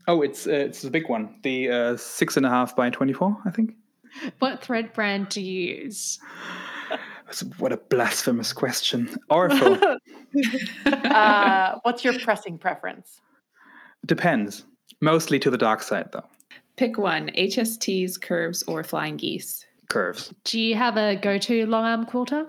Oh, 0.08 0.22
it's 0.22 0.46
uh, 0.46 0.52
it's 0.52 0.84
a 0.84 0.90
big 0.90 1.08
one, 1.08 1.36
the 1.42 1.70
uh, 1.70 1.96
six 1.96 2.36
and 2.36 2.44
a 2.44 2.48
half 2.50 2.74
by 2.74 2.90
twenty-four, 2.90 3.36
I 3.44 3.50
think. 3.50 3.74
What 4.40 4.62
thread 4.62 4.92
brand 4.92 5.28
do 5.28 5.40
you 5.40 5.76
use? 5.84 6.18
What 7.58 7.72
a 7.72 7.78
blasphemous 7.78 8.52
question. 8.52 9.08
Aurifil 9.30 9.96
Uh, 10.86 11.78
what's 11.82 12.04
your 12.04 12.18
pressing 12.18 12.58
preference? 12.58 13.20
depends. 14.04 14.64
Mostly 15.00 15.38
to 15.38 15.50
the 15.50 15.56
dark 15.58 15.82
side, 15.82 16.10
though. 16.12 16.24
Pick 16.76 16.98
one 16.98 17.30
HSTs, 17.38 18.20
curves, 18.20 18.62
or 18.64 18.82
flying 18.84 19.16
geese. 19.16 19.64
Curves. 19.88 20.32
Do 20.44 20.60
you 20.60 20.74
have 20.74 20.96
a 20.96 21.16
go-to 21.16 21.66
long 21.66 21.84
arm 21.84 22.04
quilter? 22.06 22.46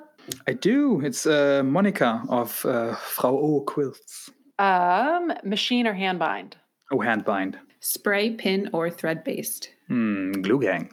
I 0.48 0.54
do. 0.54 1.02
It's 1.02 1.26
uh, 1.26 1.62
Monica 1.64 2.24
of 2.30 2.66
uh, 2.66 2.96
Frau 2.96 3.36
O 3.38 3.62
Quilts. 3.62 4.30
Um, 4.60 5.34
machine 5.44 5.88
or 5.88 5.94
hand 5.94 6.20
bind? 6.20 6.56
Oh, 6.92 7.00
hand 7.00 7.26
bind. 7.26 7.58
Spray, 7.80 8.32
pin, 8.32 8.70
or 8.72 8.90
thread 8.90 9.24
based. 9.24 9.70
Hmm, 9.88 10.32
glue 10.32 10.62
gang. 10.62 10.90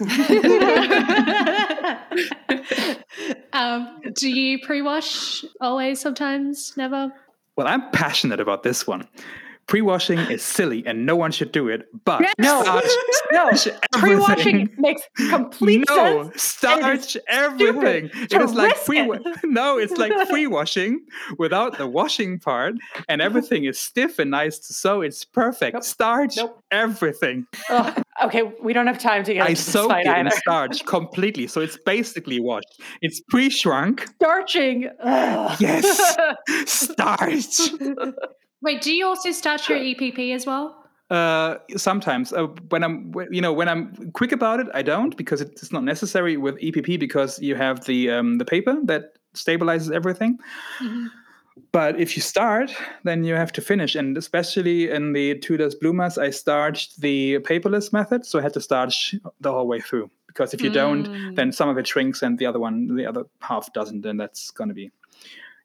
um, 3.52 4.00
do 4.14 4.30
you 4.30 4.58
pre-wash 4.64 5.44
always? 5.60 6.00
Sometimes, 6.00 6.72
never. 6.76 7.12
Well, 7.56 7.66
I'm 7.66 7.90
passionate 7.90 8.40
about 8.40 8.62
this 8.62 8.86
one. 8.86 9.08
Pre-washing 9.66 10.18
is 10.30 10.44
silly 10.44 10.84
and 10.86 11.04
no 11.04 11.16
one 11.16 11.32
should 11.32 11.50
do 11.50 11.68
it, 11.68 11.86
but 12.04 12.22
No. 12.38 12.62
starch, 12.62 12.84
No, 13.32 13.50
pre-washing 13.98 14.68
makes 14.78 15.02
complete 15.28 15.84
no, 15.88 16.22
sense. 16.30 16.42
starch 16.42 17.16
everything. 17.28 18.08
It 18.14 18.32
is 18.40 18.54
like 18.54 18.76
pre 18.84 19.00
it. 19.00 19.22
No, 19.44 19.76
it's 19.78 19.92
like 19.96 20.12
pre-washing 20.28 21.00
without 21.38 21.78
the 21.78 21.86
washing 21.88 22.38
part, 22.38 22.74
and 23.08 23.20
everything 23.20 23.64
is 23.64 23.76
stiff 23.78 24.20
and 24.20 24.30
nice 24.30 24.58
to 24.60 24.72
sew. 24.72 25.00
It's 25.00 25.24
perfect. 25.24 25.74
Nope. 25.74 25.82
Starch 25.82 26.36
Nope. 26.36 26.62
everything. 26.70 27.46
Ugh, 27.68 28.02
okay, 28.24 28.42
we 28.62 28.72
don't 28.72 28.86
have 28.86 28.98
time 29.00 29.24
to 29.24 29.34
get 29.34 29.42
I 29.46 29.48
into 29.50 29.58
this 29.62 29.72
soak 29.72 29.90
fight 29.90 30.06
it 30.06 30.16
in 30.16 30.30
starch 30.30 30.84
completely, 30.86 31.48
so 31.48 31.60
it's 31.60 31.76
basically 31.84 32.38
washed. 32.38 32.80
It's 33.02 33.20
pre-shrunk. 33.28 34.06
Starching. 34.14 34.88
ugh. 35.02 35.56
Yes, 35.60 36.16
starch. 36.66 37.70
Wait, 38.62 38.80
do 38.82 38.92
you 38.92 39.06
also 39.06 39.30
starch 39.32 39.68
your 39.68 39.78
EPP 39.78 40.34
as 40.34 40.46
well? 40.46 40.82
Uh, 41.10 41.56
sometimes 41.76 42.32
uh, 42.32 42.46
when 42.70 42.82
I'm, 42.82 43.12
you 43.30 43.40
know, 43.40 43.52
when 43.52 43.68
I'm 43.68 44.10
quick 44.12 44.32
about 44.32 44.58
it, 44.60 44.66
I 44.74 44.82
don't 44.82 45.16
because 45.16 45.40
it's 45.40 45.70
not 45.70 45.84
necessary 45.84 46.36
with 46.36 46.56
EPP 46.60 46.98
because 46.98 47.38
you 47.38 47.54
have 47.54 47.84
the 47.84 48.10
um, 48.10 48.38
the 48.38 48.44
paper 48.44 48.76
that 48.84 49.12
stabilizes 49.34 49.92
everything. 49.92 50.38
Mhm. 50.80 51.08
But 51.72 51.98
if 51.98 52.16
you 52.16 52.22
start, 52.22 52.74
then 53.04 53.24
you 53.24 53.34
have 53.34 53.50
to 53.52 53.62
finish, 53.62 53.94
and 53.94 54.18
especially 54.18 54.90
in 54.90 55.12
the 55.14 55.38
Tula's 55.38 55.74
Bloomers, 55.74 56.18
I 56.18 56.30
starched 56.30 57.00
the 57.00 57.38
paperless 57.38 57.92
method, 57.92 58.26
so 58.26 58.38
I 58.38 58.42
had 58.42 58.52
to 58.54 58.60
starch 58.60 59.14
the 59.40 59.52
whole 59.52 59.66
way 59.66 59.80
through 59.80 60.10
because 60.26 60.52
if 60.52 60.60
you 60.60 60.68
don't, 60.70 61.06
Mm. 61.06 61.34
then 61.36 61.52
some 61.52 61.68
of 61.70 61.78
it 61.78 61.86
shrinks 61.86 62.20
and 62.22 62.38
the 62.38 62.46
other 62.46 62.58
one, 62.58 62.94
the 62.96 63.06
other 63.06 63.24
half 63.40 63.72
doesn't, 63.72 64.04
and 64.04 64.18
that's 64.20 64.50
going 64.50 64.68
to 64.68 64.74
be 64.74 64.90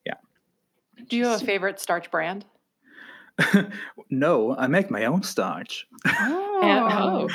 yeah. 0.06 0.16
Do 1.10 1.18
you 1.18 1.26
have 1.26 1.42
a 1.42 1.46
favorite 1.46 1.80
starch 1.80 2.10
brand? 2.12 2.46
no. 4.10 4.56
I 4.58 4.68
make 4.68 4.90
my 4.92 5.06
own 5.06 5.24
starch. 5.24 5.88
Oh. 6.06 7.28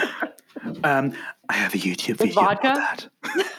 Um, 0.85 1.13
I 1.49 1.53
have 1.55 1.75
a 1.75 1.79
YouTube 1.79 2.19
With 2.19 2.31
video 2.31 2.35
vodka? 2.43 2.69
about 2.73 2.77
that. 2.77 3.09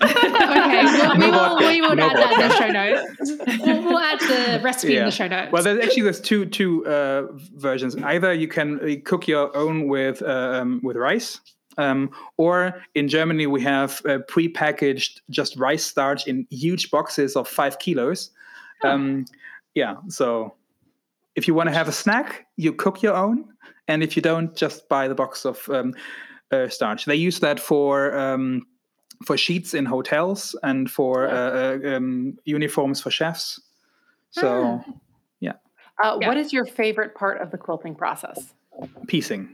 okay, 0.02 0.84
well, 0.84 1.14
we 1.18 1.20
No 1.20 1.32
will, 1.32 1.38
vodka. 1.38 1.68
we 1.68 1.82
will 1.82 1.96
No 1.96 2.10
add 2.10 2.18
that 2.18 2.32
in 2.34 2.40
the 2.40 2.56
show 2.56 2.68
notes. 2.68 3.60
We'll, 3.66 3.84
we'll 3.84 4.00
add 4.00 4.20
the 4.20 4.60
recipe 4.64 4.98
in 4.98 5.06
the 5.06 5.12
show 5.12 5.28
notes. 5.28 5.52
Well, 5.52 5.64
there's 5.64 5.84
actually 5.84 6.02
there's 6.04 6.20
two 6.20 6.46
two 6.46 6.86
uh, 6.86 7.28
versions. 7.56 7.96
Either 7.98 8.34
you 8.34 8.48
can 8.48 8.80
uh, 8.80 8.96
cook 9.06 9.28
your 9.28 9.56
own 9.56 9.88
with 9.88 10.22
uh, 10.22 10.60
um, 10.62 10.82
with 10.84 10.98
rice, 10.98 11.40
um, 11.78 12.10
or 12.38 12.82
in 12.96 13.08
Germany 13.08 13.48
we 13.48 13.62
have 13.62 14.02
uh, 14.06 14.18
pre-packaged 14.28 15.22
just 15.30 15.56
rice 15.56 15.86
starch 15.86 16.28
in 16.28 16.46
huge 16.50 16.90
boxes 16.92 17.36
of 17.36 17.48
five 17.48 17.78
kilos. 17.80 18.32
Um, 18.84 19.26
yeah, 19.76 19.96
so 20.10 20.56
if 21.38 21.48
you 21.48 21.54
want 21.54 21.70
to 21.70 21.74
have 21.74 21.88
a 21.88 21.92
snack, 21.94 22.48
you 22.58 22.74
cook 22.74 23.02
your 23.04 23.16
own, 23.16 23.46
and 23.88 24.04
if 24.04 24.16
you 24.16 24.22
don't, 24.24 24.54
just 24.56 24.90
buy 24.90 25.08
the 25.08 25.14
box 25.16 25.46
of 25.46 25.70
um, 25.70 25.94
uh, 26.52 26.68
starch. 26.68 27.06
They 27.06 27.16
use 27.16 27.40
that 27.40 27.60
for 27.60 28.18
um, 28.18 28.66
for 29.26 29.38
sheets 29.38 29.74
in 29.74 29.86
hotels 29.86 30.56
and 30.64 30.90
for 30.90 31.30
uh, 31.30 31.78
uh, 31.86 31.96
um, 31.96 32.38
uniforms 32.46 33.00
for 33.02 33.12
chefs. 33.12 33.62
So, 34.32 34.84
yeah, 35.40 35.54
Uh, 36.04 36.18
Yeah. 36.20 36.28
What 36.28 36.38
is 36.38 36.52
your 36.52 36.66
favorite 36.66 37.14
part 37.16 37.40
of 37.42 37.52
the 37.52 37.58
quilting 37.58 37.96
process? 37.96 38.54
piecing, 39.08 39.48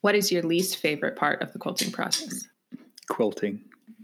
What 0.00 0.14
is 0.14 0.30
your 0.32 0.42
least 0.42 0.78
favorite 0.78 1.16
part 1.16 1.40
of 1.42 1.52
the 1.52 1.58
quilting 1.58 1.92
process? 1.92 2.48
quilting, 3.08 3.60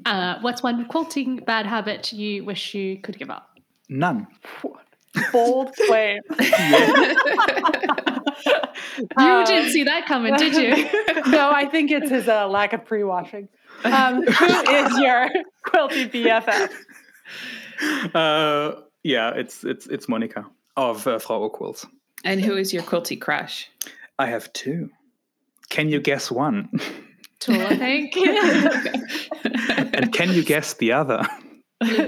Uh, 0.06 0.38
what's 0.42 0.62
one 0.62 0.84
quilting 0.86 1.36
bad 1.44 1.66
habit 1.66 2.12
you 2.12 2.44
wish 2.44 2.74
you 2.74 2.98
could 2.98 3.18
give 3.18 3.30
up? 3.30 3.58
none. 3.88 4.26
Bold 5.32 5.74
claim. 5.86 6.20
You 8.96 9.06
Uh, 9.16 9.44
didn't 9.46 9.70
see 9.72 9.84
that 9.84 10.06
coming, 10.06 10.34
did 10.36 10.54
you? 10.54 11.30
no, 11.30 11.50
I 11.50 11.66
think 11.66 11.90
it's 11.90 12.10
his 12.10 12.28
uh, 12.28 12.46
lack 12.48 12.72
of 12.72 12.84
pre-washing. 12.84 13.48
Um, 13.84 14.22
who 14.26 14.44
is 14.70 14.98
your 14.98 15.28
quilty 15.66 16.10
BFF? 16.10 16.70
Uh, 18.14 18.80
yeah, 19.02 19.30
it's 19.34 19.64
it's 19.64 19.86
it's 19.86 20.08
Monica 20.08 20.44
of 20.76 21.06
uh, 21.06 21.18
Frau 21.18 21.48
Quilts. 21.48 21.86
and 22.24 22.40
who 22.40 22.56
is 22.56 22.72
your 22.72 22.82
quilty 22.82 23.20
crush? 23.20 23.68
I 24.18 24.26
have 24.26 24.52
two. 24.52 24.90
Can 25.70 25.88
you 25.88 26.00
guess 26.00 26.30
one? 26.30 26.68
Tula, 27.40 27.66
I 27.70 27.76
think. 27.76 28.16
and 29.94 30.12
can 30.12 30.32
you 30.32 30.44
guess 30.44 30.74
the 30.74 30.92
other? 30.92 31.26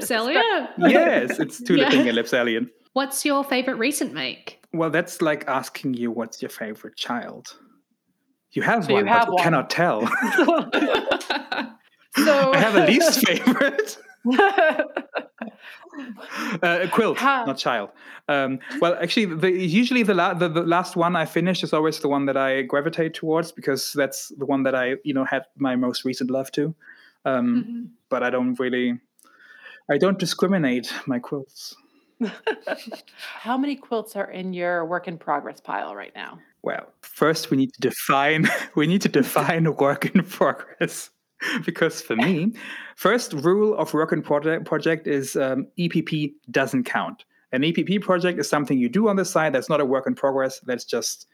Celia. 0.00 0.42
yes, 0.78 1.38
it's 1.40 1.60
Tulip 1.62 1.92
Yeah. 1.92 2.12
Libs 2.12 2.32
Elliott. 2.32 2.64
What's 2.94 3.24
your 3.24 3.44
favorite 3.44 3.74
recent 3.76 4.12
make? 4.14 4.61
Well, 4.72 4.90
that's 4.90 5.20
like 5.22 5.46
asking 5.46 5.94
you 5.94 6.11
what's 6.11 6.40
your 6.42 6.48
favorite 6.48 6.96
child. 6.96 7.57
You 8.52 8.62
have 8.62 8.85
So 8.85 8.90
you 8.90 8.94
one, 8.96 9.07
have 9.09 9.26
but 9.26 9.28
you 9.28 9.35
one. 9.35 9.42
cannot 9.44 9.70
tell. 9.70 10.00
So 12.16 12.52
I 12.52 12.59
have 12.59 12.76
a 12.76 12.87
least 12.87 13.26
favorite. 13.26 13.98
uh, 16.62 16.78
a 16.83 16.88
quilt, 16.88 17.18
How- 17.18 17.44
not 17.44 17.59
child. 17.59 17.90
Um, 18.28 18.61
well, 18.80 18.96
actually, 19.02 19.26
the, 19.26 19.50
usually 19.50 20.04
the, 20.04 20.14
la- 20.14 20.35
the 20.35 20.48
the 20.48 20.62
last 20.62 20.94
one 20.96 21.16
I 21.16 21.26
finish 21.26 21.62
is 21.64 21.72
always 21.72 21.98
the 21.98 22.09
one 22.09 22.26
that 22.26 22.37
I 22.37 22.62
gravitate 22.62 23.14
towards 23.14 23.50
because 23.52 23.92
that's 23.94 24.28
the 24.38 24.46
one 24.46 24.62
that 24.62 24.74
I 24.76 24.94
you 25.04 25.12
know 25.12 25.24
had 25.24 25.42
my 25.57 25.74
most 25.76 26.04
recent 26.04 26.30
love 26.30 26.52
to. 26.52 26.74
Um, 27.24 27.90
But 28.11 28.22
I 28.22 28.30
don't 28.30 28.54
really, 28.61 29.00
I 29.90 29.98
don't 29.98 30.18
discriminate 30.18 30.92
my 31.07 31.18
quilts. 31.18 31.74
How 33.16 33.57
many 33.59 33.77
quilts 33.77 34.16
are 34.16 34.31
in 34.31 34.53
your 34.53 34.85
work 34.85 35.09
in 35.09 35.18
progress 35.18 35.61
pile 35.61 35.94
right 35.94 36.12
now? 36.14 36.38
Well, 36.62 36.87
first 37.03 37.50
we 37.50 37.57
need 37.57 37.72
to 37.74 37.81
define 37.81 38.48
we 38.74 38.87
need 38.87 39.03
to 39.03 39.09
define 39.09 39.74
work 39.77 40.07
in 40.14 40.22
progress. 40.24 41.11
Because 41.66 42.00
for 42.00 42.16
me, 42.16 42.53
first 42.96 43.35
rule 43.35 43.77
of 43.77 43.92
work 43.92 44.12
in 44.12 44.22
project 44.22 44.64
project 44.64 45.07
is 45.07 45.37
um, 45.37 45.66
EPP 45.79 46.33
doesn't 46.50 46.85
count. 46.85 47.24
An 47.53 47.62
EPP 47.62 48.00
project 48.00 48.38
is 48.38 48.48
something 48.48 48.79
you 48.79 48.88
do 48.88 49.09
on 49.09 49.16
the 49.16 49.24
side. 49.24 49.53
That's 49.53 49.68
not 49.68 49.81
a 49.81 49.85
work 49.85 50.07
in 50.07 50.14
progress. 50.14 50.61
That's 50.61 50.85
just 50.85 51.27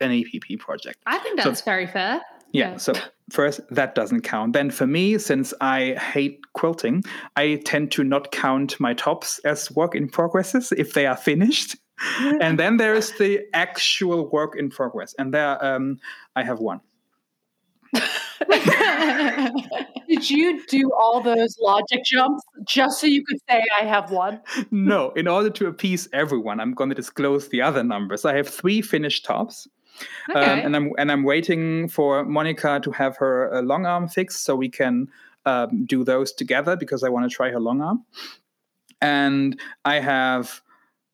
an 0.00 0.10
EPP 0.10 0.58
project. 0.58 0.98
I 1.06 1.18
think 1.18 1.40
So- 1.40 1.48
that's 1.48 1.62
very 1.62 1.86
fair. 1.86 2.20
Yeah. 2.54 2.70
Yeah. 2.70 2.76
So 2.78 2.94
first, 3.30 3.60
that 3.70 3.94
doesn't 3.96 4.22
count. 4.22 4.52
Then 4.52 4.70
for 4.70 4.86
me, 4.86 5.18
since 5.18 5.52
I 5.60 5.94
hate 5.94 6.40
quilting, 6.52 7.02
I 7.36 7.60
tend 7.64 7.90
to 7.92 8.04
not 8.04 8.30
count 8.30 8.78
my 8.78 8.94
tops 8.94 9.40
as 9.40 9.70
work 9.72 9.94
in 9.94 10.08
progresses 10.08 10.72
if 10.72 10.94
they 10.94 11.06
are 11.06 11.16
finished. 11.16 11.76
and 12.40 12.58
then 12.58 12.76
there 12.76 12.94
is 12.94 13.12
the 13.18 13.40
actual 13.54 14.30
work 14.30 14.56
in 14.56 14.70
progress, 14.70 15.14
and 15.18 15.34
there 15.34 15.64
um, 15.64 15.98
I 16.34 16.42
have 16.42 16.58
one. 16.60 16.80
Did 20.08 20.28
you 20.28 20.64
do 20.66 20.92
all 20.92 21.20
those 21.20 21.56
logic 21.60 22.04
jumps 22.04 22.42
just 22.64 23.00
so 23.00 23.06
you 23.06 23.24
could 23.24 23.38
say 23.48 23.62
I 23.80 23.84
have 23.84 24.10
one? 24.10 24.40
no, 24.70 25.10
in 25.12 25.28
order 25.28 25.50
to 25.50 25.66
appease 25.66 26.08
everyone, 26.12 26.60
I'm 26.60 26.74
going 26.74 26.90
to 26.90 26.96
disclose 26.96 27.48
the 27.48 27.62
other 27.62 27.84
numbers. 27.84 28.24
I 28.24 28.36
have 28.36 28.48
three 28.48 28.82
finished 28.82 29.24
tops, 29.24 29.68
um, 30.34 30.36
and 30.36 30.76
I'm 30.76 30.92
and 30.98 31.12
I'm 31.12 31.22
waiting 31.22 31.88
for 31.88 32.24
Monica 32.24 32.80
to 32.82 32.90
have 32.92 33.16
her 33.18 33.54
uh, 33.54 33.62
long 33.62 33.86
arm 33.86 34.08
fixed 34.08 34.44
so 34.44 34.56
we 34.56 34.68
can 34.68 35.08
um, 35.46 35.84
do 35.84 36.04
those 36.04 36.32
together 36.32 36.76
because 36.76 37.02
I 37.02 37.08
want 37.08 37.30
to 37.30 37.34
try 37.34 37.50
her 37.50 37.60
long 37.60 37.80
arm. 37.80 38.04
And 39.00 39.60
I 39.84 40.00
have 40.00 40.62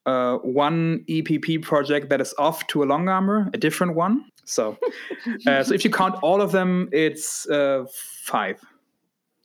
uh, 0.07 0.37
one 0.39 1.05
EPP 1.09 1.63
project 1.63 2.09
that 2.11 2.21
is 2.21 2.35
off 2.39 2.67
to 2.69 2.83
a 2.83 2.87
long 2.87 3.09
armor, 3.09 3.51
a 3.53 3.59
different 3.59 3.95
one. 3.95 4.25
So, 4.45 4.79
uh, 5.47 5.63
so 5.65 5.75
if 5.75 5.85
you 5.85 5.91
count 5.91 6.17
all 6.23 6.41
of 6.41 6.53
them, 6.53 6.89
it's 6.93 7.49
uh, 7.49 7.87
five. 8.25 8.61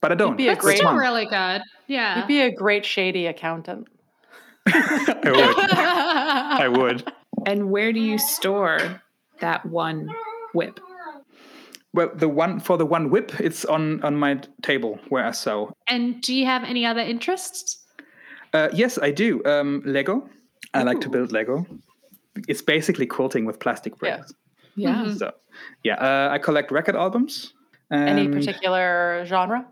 But 0.01 0.11
I 0.11 0.15
don't. 0.15 0.37
be 0.37 0.47
a 0.47 0.51
That's 0.51 0.61
great 0.61 0.77
still 0.77 0.95
really 0.95 1.25
good. 1.25 1.61
Yeah. 1.87 2.19
You'd 2.19 2.27
be 2.27 2.41
a 2.41 2.51
great 2.51 2.85
shady 2.85 3.25
accountant. 3.25 3.87
I 4.67 5.21
would. 5.25 5.71
I 5.71 6.67
would. 6.67 7.11
And 7.45 7.69
where 7.69 7.91
do 7.91 7.99
you 7.99 8.17
store 8.17 9.01
that 9.39 9.65
one 9.65 10.09
WIP? 10.53 10.79
Well, 11.93 12.11
the 12.13 12.27
one 12.27 12.59
for 12.59 12.77
the 12.77 12.85
one 12.85 13.09
WIP, 13.09 13.39
it's 13.39 13.63
on 13.65 14.01
on 14.03 14.15
my 14.15 14.39
table 14.61 14.99
where 15.09 15.25
I 15.25 15.31
sew. 15.31 15.71
and 15.87 16.21
do 16.21 16.33
you 16.33 16.45
have 16.45 16.63
any 16.63 16.85
other 16.85 17.01
interests? 17.01 17.83
Uh, 18.53 18.69
yes, 18.73 18.97
I 19.01 19.11
do. 19.11 19.41
Um, 19.45 19.81
Lego. 19.85 20.29
I 20.73 20.83
like 20.83 20.99
to 21.01 21.09
build 21.09 21.31
Lego. 21.31 21.65
It's 22.49 22.61
basically 22.61 23.05
quilting 23.05 23.45
with 23.45 23.59
plastic 23.59 23.93
Yeah. 23.93 24.17
bricks. 24.17 24.33
Yeah. 24.75 24.95
Mhm. 25.05 25.17
So, 25.17 25.31
yeah, 25.83 25.95
uh, 25.95 26.29
I 26.33 26.37
collect 26.37 26.71
record 26.71 26.95
albums. 26.95 27.53
Any 27.91 28.27
particular 28.27 29.23
genre? 29.25 29.65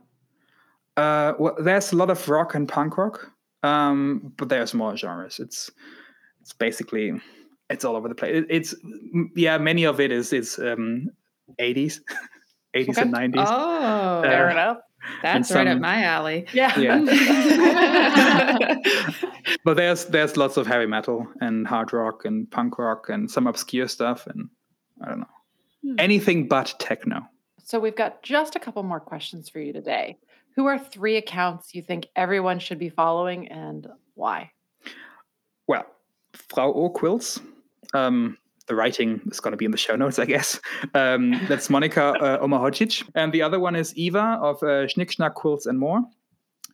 Uh, 0.95 1.33
well, 1.39 1.55
there's 1.59 1.91
a 1.91 1.95
lot 1.97 2.09
of 2.09 2.29
rock 2.29 2.55
and 2.55 2.69
punk 2.69 2.97
rock, 2.97 3.31
um, 3.63 4.31
but 4.37 4.47
there's 4.49 4.73
more 4.73 4.95
genres. 4.95 5.39
It's 5.39 5.71
it's 6.41 6.53
basically 6.53 7.19
it's 7.73 7.83
all 7.83 7.95
over 7.95 8.07
the 8.07 8.15
place. 8.15 8.45
It's 8.49 8.73
yeah, 9.35 9.57
many 9.57 9.83
of 9.85 9.99
it 9.99 10.11
is 10.11 10.31
is 10.33 10.57
um, 10.59 11.09
80s, 11.59 11.99
80s 12.75 12.89
Okay. 12.89 13.01
and 13.01 13.13
90s. 13.13 13.45
Oh, 13.47 14.21
Fair 14.23 14.47
Uh, 14.49 14.51
enough. 14.51 14.77
that's 15.21 15.51
and 15.51 15.57
right 15.57 15.67
up 15.75 15.79
my 15.81 16.03
alley. 16.03 16.45
Yeah. 16.53 16.79
Yeah. 16.79 16.99
but 19.65 19.75
there's 19.77 20.05
there's 20.05 20.37
lots 20.37 20.57
of 20.57 20.67
heavy 20.67 20.85
metal 20.85 21.27
and 21.41 21.67
hard 21.67 21.91
rock 21.93 22.25
and 22.25 22.49
punk 22.51 22.77
rock 22.79 23.09
and 23.09 23.29
some 23.29 23.47
obscure 23.47 23.87
stuff 23.87 24.27
and 24.27 24.49
I 25.03 25.09
don't 25.09 25.19
know 25.19 25.27
Hmm. 25.83 25.95
anything 25.99 26.47
but 26.47 26.73
techno. 26.79 27.27
So 27.65 27.77
we've 27.77 27.95
got 27.95 28.23
just 28.23 28.55
a 28.55 28.59
couple 28.59 28.81
more 28.83 29.01
questions 29.01 29.49
for 29.49 29.59
you 29.59 29.73
today. 29.73 30.17
Who 30.55 30.65
are 30.67 30.79
three 30.79 31.17
accounts 31.17 31.75
you 31.75 31.81
think 31.81 32.07
everyone 32.15 32.59
should 32.59 32.79
be 32.79 32.89
following 32.89 33.49
and 33.49 33.85
why? 34.13 34.51
Well, 35.67 35.85
Frau 36.33 36.71
O 36.71 36.89
Quilts. 36.89 37.41
Um, 37.93 38.37
the 38.67 38.75
writing 38.75 39.19
is 39.25 39.39
going 39.41 39.51
to 39.51 39.57
be 39.57 39.65
in 39.65 39.71
the 39.71 39.77
show 39.77 39.95
notes, 39.95 40.19
I 40.19 40.25
guess. 40.25 40.59
Um, 40.93 41.39
that's 41.49 41.69
Monica 41.69 42.13
uh, 42.21 42.39
Omahodzic. 42.45 43.03
And 43.13 43.33
the 43.33 43.41
other 43.41 43.59
one 43.59 43.75
is 43.75 43.93
Eva 43.95 44.39
of 44.41 44.63
uh, 44.63 44.87
Schnick 44.87 45.11
Schnack 45.15 45.33
Quilts 45.33 45.65
and 45.65 45.77
More. 45.77 46.01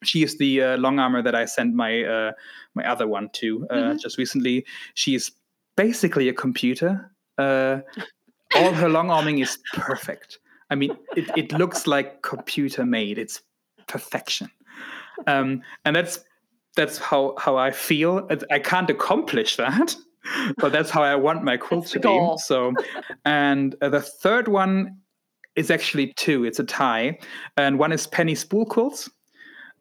She 0.03 0.23
is 0.23 0.37
the 0.37 0.61
uh, 0.61 0.77
long 0.77 0.99
armor 0.99 1.21
that 1.23 1.35
I 1.35 1.45
sent 1.45 1.73
my 1.73 2.03
uh, 2.03 2.31
my 2.75 2.89
other 2.89 3.07
one 3.07 3.29
to 3.33 3.67
uh, 3.69 3.75
Mhm. 3.75 3.99
just 3.99 4.17
recently. 4.17 4.65
She's 4.93 5.31
basically 5.75 6.29
a 6.29 6.33
computer. 6.33 7.11
Uh, 7.37 7.79
all 8.55 8.71
her 8.73 8.87
long 8.89 9.09
arming 9.09 9.39
is 9.39 9.57
perfect. 9.73 10.39
I 10.69 10.75
mean, 10.75 10.95
it, 11.17 11.29
it 11.35 11.51
looks 11.53 11.87
like 11.87 12.21
computer 12.21 12.85
made. 12.85 13.17
It's 13.17 13.41
perfection. 13.87 14.49
Um, 15.27 15.63
and 15.85 15.95
that's 15.95 16.23
that's 16.75 16.97
how 16.97 17.33
how 17.37 17.57
I 17.57 17.71
feel. 17.71 18.27
I 18.51 18.59
can't 18.59 18.89
accomplish 18.89 19.55
that, 19.57 19.95
but 20.57 20.71
that's 20.71 20.89
how 20.89 21.03
I 21.03 21.15
want 21.15 21.43
my 21.43 21.57
quilt 21.57 21.87
to 21.87 21.99
be. 21.99 22.37
So, 22.43 22.73
and 23.25 23.75
uh, 23.81 23.89
the 23.89 24.01
third 24.01 24.47
one 24.47 24.97
is 25.55 25.71
actually 25.71 26.13
two. 26.13 26.45
It's 26.45 26.59
a 26.59 26.63
tie, 26.63 27.19
and 27.57 27.79
one 27.79 27.91
is 27.91 28.07
Penny 28.07 28.35
Spool 28.35 28.65
Quilts. 28.65 29.09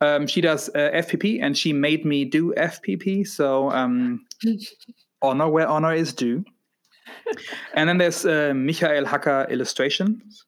Um, 0.00 0.26
she 0.26 0.40
does 0.40 0.68
uh, 0.70 0.90
FPP, 0.94 1.40
and 1.42 1.56
she 1.56 1.72
made 1.72 2.04
me 2.04 2.24
do 2.24 2.54
FPP. 2.56 3.26
So, 3.26 3.70
um, 3.70 4.26
honor 5.22 5.48
where 5.48 5.68
honor 5.68 5.94
is 5.94 6.12
due. 6.12 6.44
And 7.74 7.88
then 7.88 7.98
there's 7.98 8.24
uh, 8.24 8.52
Michael 8.54 9.04
Hacker 9.04 9.46
Illustrations. 9.50 10.44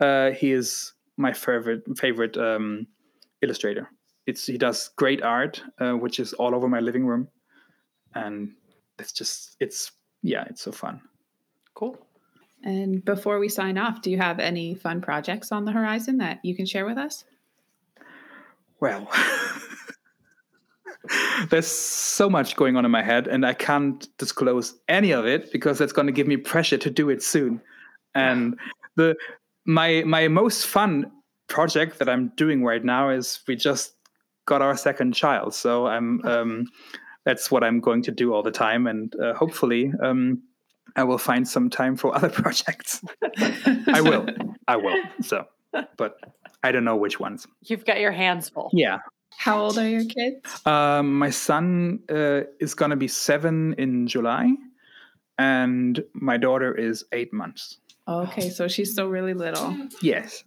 Uh, 0.00 0.30
he 0.30 0.52
is 0.52 0.92
my 1.16 1.32
favorite 1.32 1.82
favorite 1.98 2.36
um, 2.36 2.86
illustrator. 3.42 3.88
It's 4.26 4.46
he 4.46 4.58
does 4.58 4.90
great 4.96 5.22
art, 5.22 5.62
uh, 5.78 5.92
which 5.92 6.20
is 6.20 6.32
all 6.34 6.54
over 6.54 6.68
my 6.68 6.80
living 6.80 7.06
room, 7.06 7.28
and 8.14 8.52
it's 9.02 9.12
just 9.12 9.56
it's 9.60 9.92
yeah, 10.22 10.44
it's 10.48 10.62
so 10.62 10.72
fun. 10.72 11.00
Cool. 11.74 11.98
And 12.64 13.04
before 13.04 13.40
we 13.40 13.48
sign 13.48 13.76
off, 13.76 14.02
do 14.02 14.10
you 14.10 14.18
have 14.18 14.38
any 14.38 14.74
fun 14.74 15.00
projects 15.00 15.50
on 15.50 15.64
the 15.64 15.72
horizon 15.72 16.18
that 16.18 16.38
you 16.44 16.54
can 16.54 16.64
share 16.64 16.86
with 16.86 16.96
us? 16.96 17.24
Well, 18.78 19.08
there's 21.50 21.66
so 21.66 22.30
much 22.30 22.54
going 22.54 22.76
on 22.76 22.84
in 22.84 22.90
my 22.92 23.02
head, 23.02 23.26
and 23.26 23.44
I 23.44 23.54
can't 23.54 24.06
disclose 24.16 24.74
any 24.88 25.10
of 25.10 25.26
it 25.26 25.50
because 25.50 25.78
that's 25.78 25.92
going 25.92 26.06
to 26.06 26.12
give 26.12 26.28
me 26.28 26.36
pressure 26.36 26.78
to 26.78 26.90
do 26.90 27.10
it 27.10 27.22
soon. 27.22 27.60
And 28.14 28.58
the 28.94 29.16
my 29.64 30.04
my 30.06 30.28
most 30.28 30.66
fun 30.66 31.10
project 31.48 31.98
that 31.98 32.08
I'm 32.08 32.28
doing 32.36 32.62
right 32.62 32.84
now 32.84 33.10
is 33.10 33.40
we 33.48 33.56
just 33.56 33.94
got 34.46 34.62
our 34.62 34.76
second 34.76 35.14
child, 35.14 35.54
so 35.54 35.86
I'm 35.88 36.24
um, 36.24 36.66
that's 37.24 37.50
what 37.50 37.62
I'm 37.64 37.80
going 37.80 38.02
to 38.02 38.10
do 38.10 38.34
all 38.34 38.42
the 38.42 38.50
time, 38.50 38.86
and 38.86 39.14
uh, 39.20 39.34
hopefully. 39.34 39.92
Um, 40.02 40.42
I 40.96 41.04
will 41.04 41.18
find 41.18 41.46
some 41.48 41.70
time 41.70 41.96
for 41.96 42.14
other 42.16 42.28
projects. 42.28 43.02
I 43.86 44.00
will. 44.02 44.26
I 44.68 44.76
will. 44.76 45.02
So, 45.22 45.46
but 45.96 46.18
I 46.62 46.72
don't 46.72 46.84
know 46.84 46.96
which 46.96 47.18
ones. 47.18 47.46
You've 47.62 47.84
got 47.84 48.00
your 48.00 48.12
hands 48.12 48.48
full. 48.48 48.70
Yeah. 48.72 48.98
How 49.36 49.58
old 49.58 49.78
are 49.78 49.88
your 49.88 50.04
kids? 50.04 50.66
Um, 50.66 51.18
my 51.18 51.30
son 51.30 52.00
uh, 52.10 52.42
is 52.60 52.74
going 52.74 52.90
to 52.90 52.96
be 52.96 53.08
seven 53.08 53.74
in 53.78 54.06
July, 54.06 54.54
and 55.38 56.04
my 56.12 56.36
daughter 56.36 56.74
is 56.74 57.04
eight 57.12 57.32
months. 57.32 57.78
Okay, 58.06 58.50
so 58.50 58.68
she's 58.68 58.92
still 58.92 59.08
really 59.08 59.34
little. 59.34 59.76
Yes. 60.00 60.44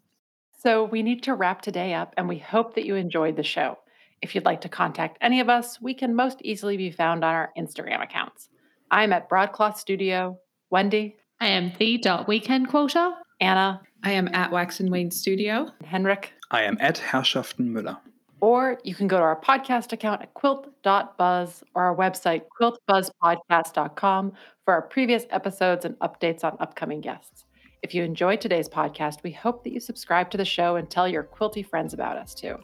So 0.60 0.84
we 0.84 1.04
need 1.04 1.24
to 1.24 1.34
wrap 1.34 1.62
today 1.62 1.94
up, 1.94 2.14
and 2.18 2.30
we 2.30 2.38
hope 2.38 2.76
that 2.76 2.86
you 2.86 2.96
enjoyed 2.96 3.36
the 3.36 3.44
show. 3.44 3.80
If 4.22 4.34
you'd 4.34 4.46
like 4.46 4.62
to 4.62 4.70
contact 4.70 5.18
any 5.22 5.40
of 5.40 5.50
us, 5.50 5.82
we 5.82 5.94
can 5.94 6.16
most 6.16 6.42
easily 6.42 6.78
be 6.78 6.92
found 6.92 7.24
on 7.24 7.34
our 7.34 7.52
Instagram 7.58 8.02
accounts. 8.02 8.50
I'm 8.92 9.14
at 9.14 9.30
Broadcloth 9.30 9.78
Studio. 9.78 10.40
Wendy, 10.70 11.18
I 11.40 11.48
am 11.48 11.74
the 11.78 11.98
dot 11.98 12.28
weekend 12.28 12.70
quilter. 12.70 13.12
Anna, 13.42 13.82
I 14.04 14.12
am 14.12 14.28
at 14.34 14.52
Wax 14.52 14.80
and 14.80 14.90
Wane 14.90 15.12
Studio. 15.12 15.70
Henrik. 15.84 16.34
I 16.52 16.64
am 16.64 16.78
at 16.80 16.98
Herrschaften 16.98 17.74
Müller. 17.74 17.98
Or 18.42 18.80
you 18.84 18.94
can 18.94 19.08
go 19.08 19.18
to 19.18 19.24
our 19.24 19.40
podcast 19.40 19.92
account 19.92 20.22
at 20.22 20.34
quilt.buzz 20.34 21.64
or 21.74 21.84
our 21.84 21.96
website, 21.96 22.44
quiltbuzzpodcast.com, 22.60 24.34
for 24.64 24.74
our 24.74 24.82
previous 24.84 25.26
episodes 25.32 25.86
and 25.86 25.96
updates 26.00 26.44
on 26.44 26.58
upcoming 26.60 27.02
guests. 27.02 27.46
If 27.82 27.94
you 27.94 28.04
enjoyed 28.04 28.42
today's 28.42 28.70
podcast, 28.70 29.24
we 29.24 29.32
hope 29.32 29.64
that 29.64 29.74
you 29.74 29.80
subscribe 29.80 30.30
to 30.32 30.38
the 30.38 30.46
show 30.46 30.76
and 30.76 30.90
tell 30.90 31.08
your 31.08 31.24
quilty 31.24 31.66
friends 31.66 31.94
about 31.94 32.18
us 32.18 32.34
too. 32.34 32.58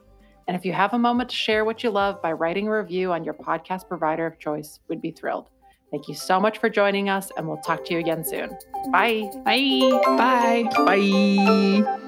And 0.51 0.59
if 0.59 0.65
you 0.65 0.73
have 0.73 0.93
a 0.93 0.99
moment 0.99 1.29
to 1.29 1.35
share 1.37 1.63
what 1.63 1.81
you 1.81 1.91
love 1.91 2.21
by 2.21 2.33
writing 2.33 2.67
a 2.67 2.71
review 2.73 3.13
on 3.13 3.23
your 3.23 3.33
podcast 3.33 3.87
provider 3.87 4.25
of 4.25 4.37
choice, 4.37 4.81
we'd 4.89 5.01
be 5.01 5.11
thrilled. 5.11 5.49
Thank 5.91 6.09
you 6.09 6.13
so 6.13 6.41
much 6.41 6.57
for 6.57 6.69
joining 6.69 7.07
us, 7.07 7.31
and 7.37 7.47
we'll 7.47 7.61
talk 7.61 7.85
to 7.85 7.93
you 7.93 7.99
again 8.01 8.25
soon. 8.25 8.49
Bye. 8.91 9.31
Bye. 9.45 10.01
Bye. 10.17 10.69
Bye. 10.75 12.07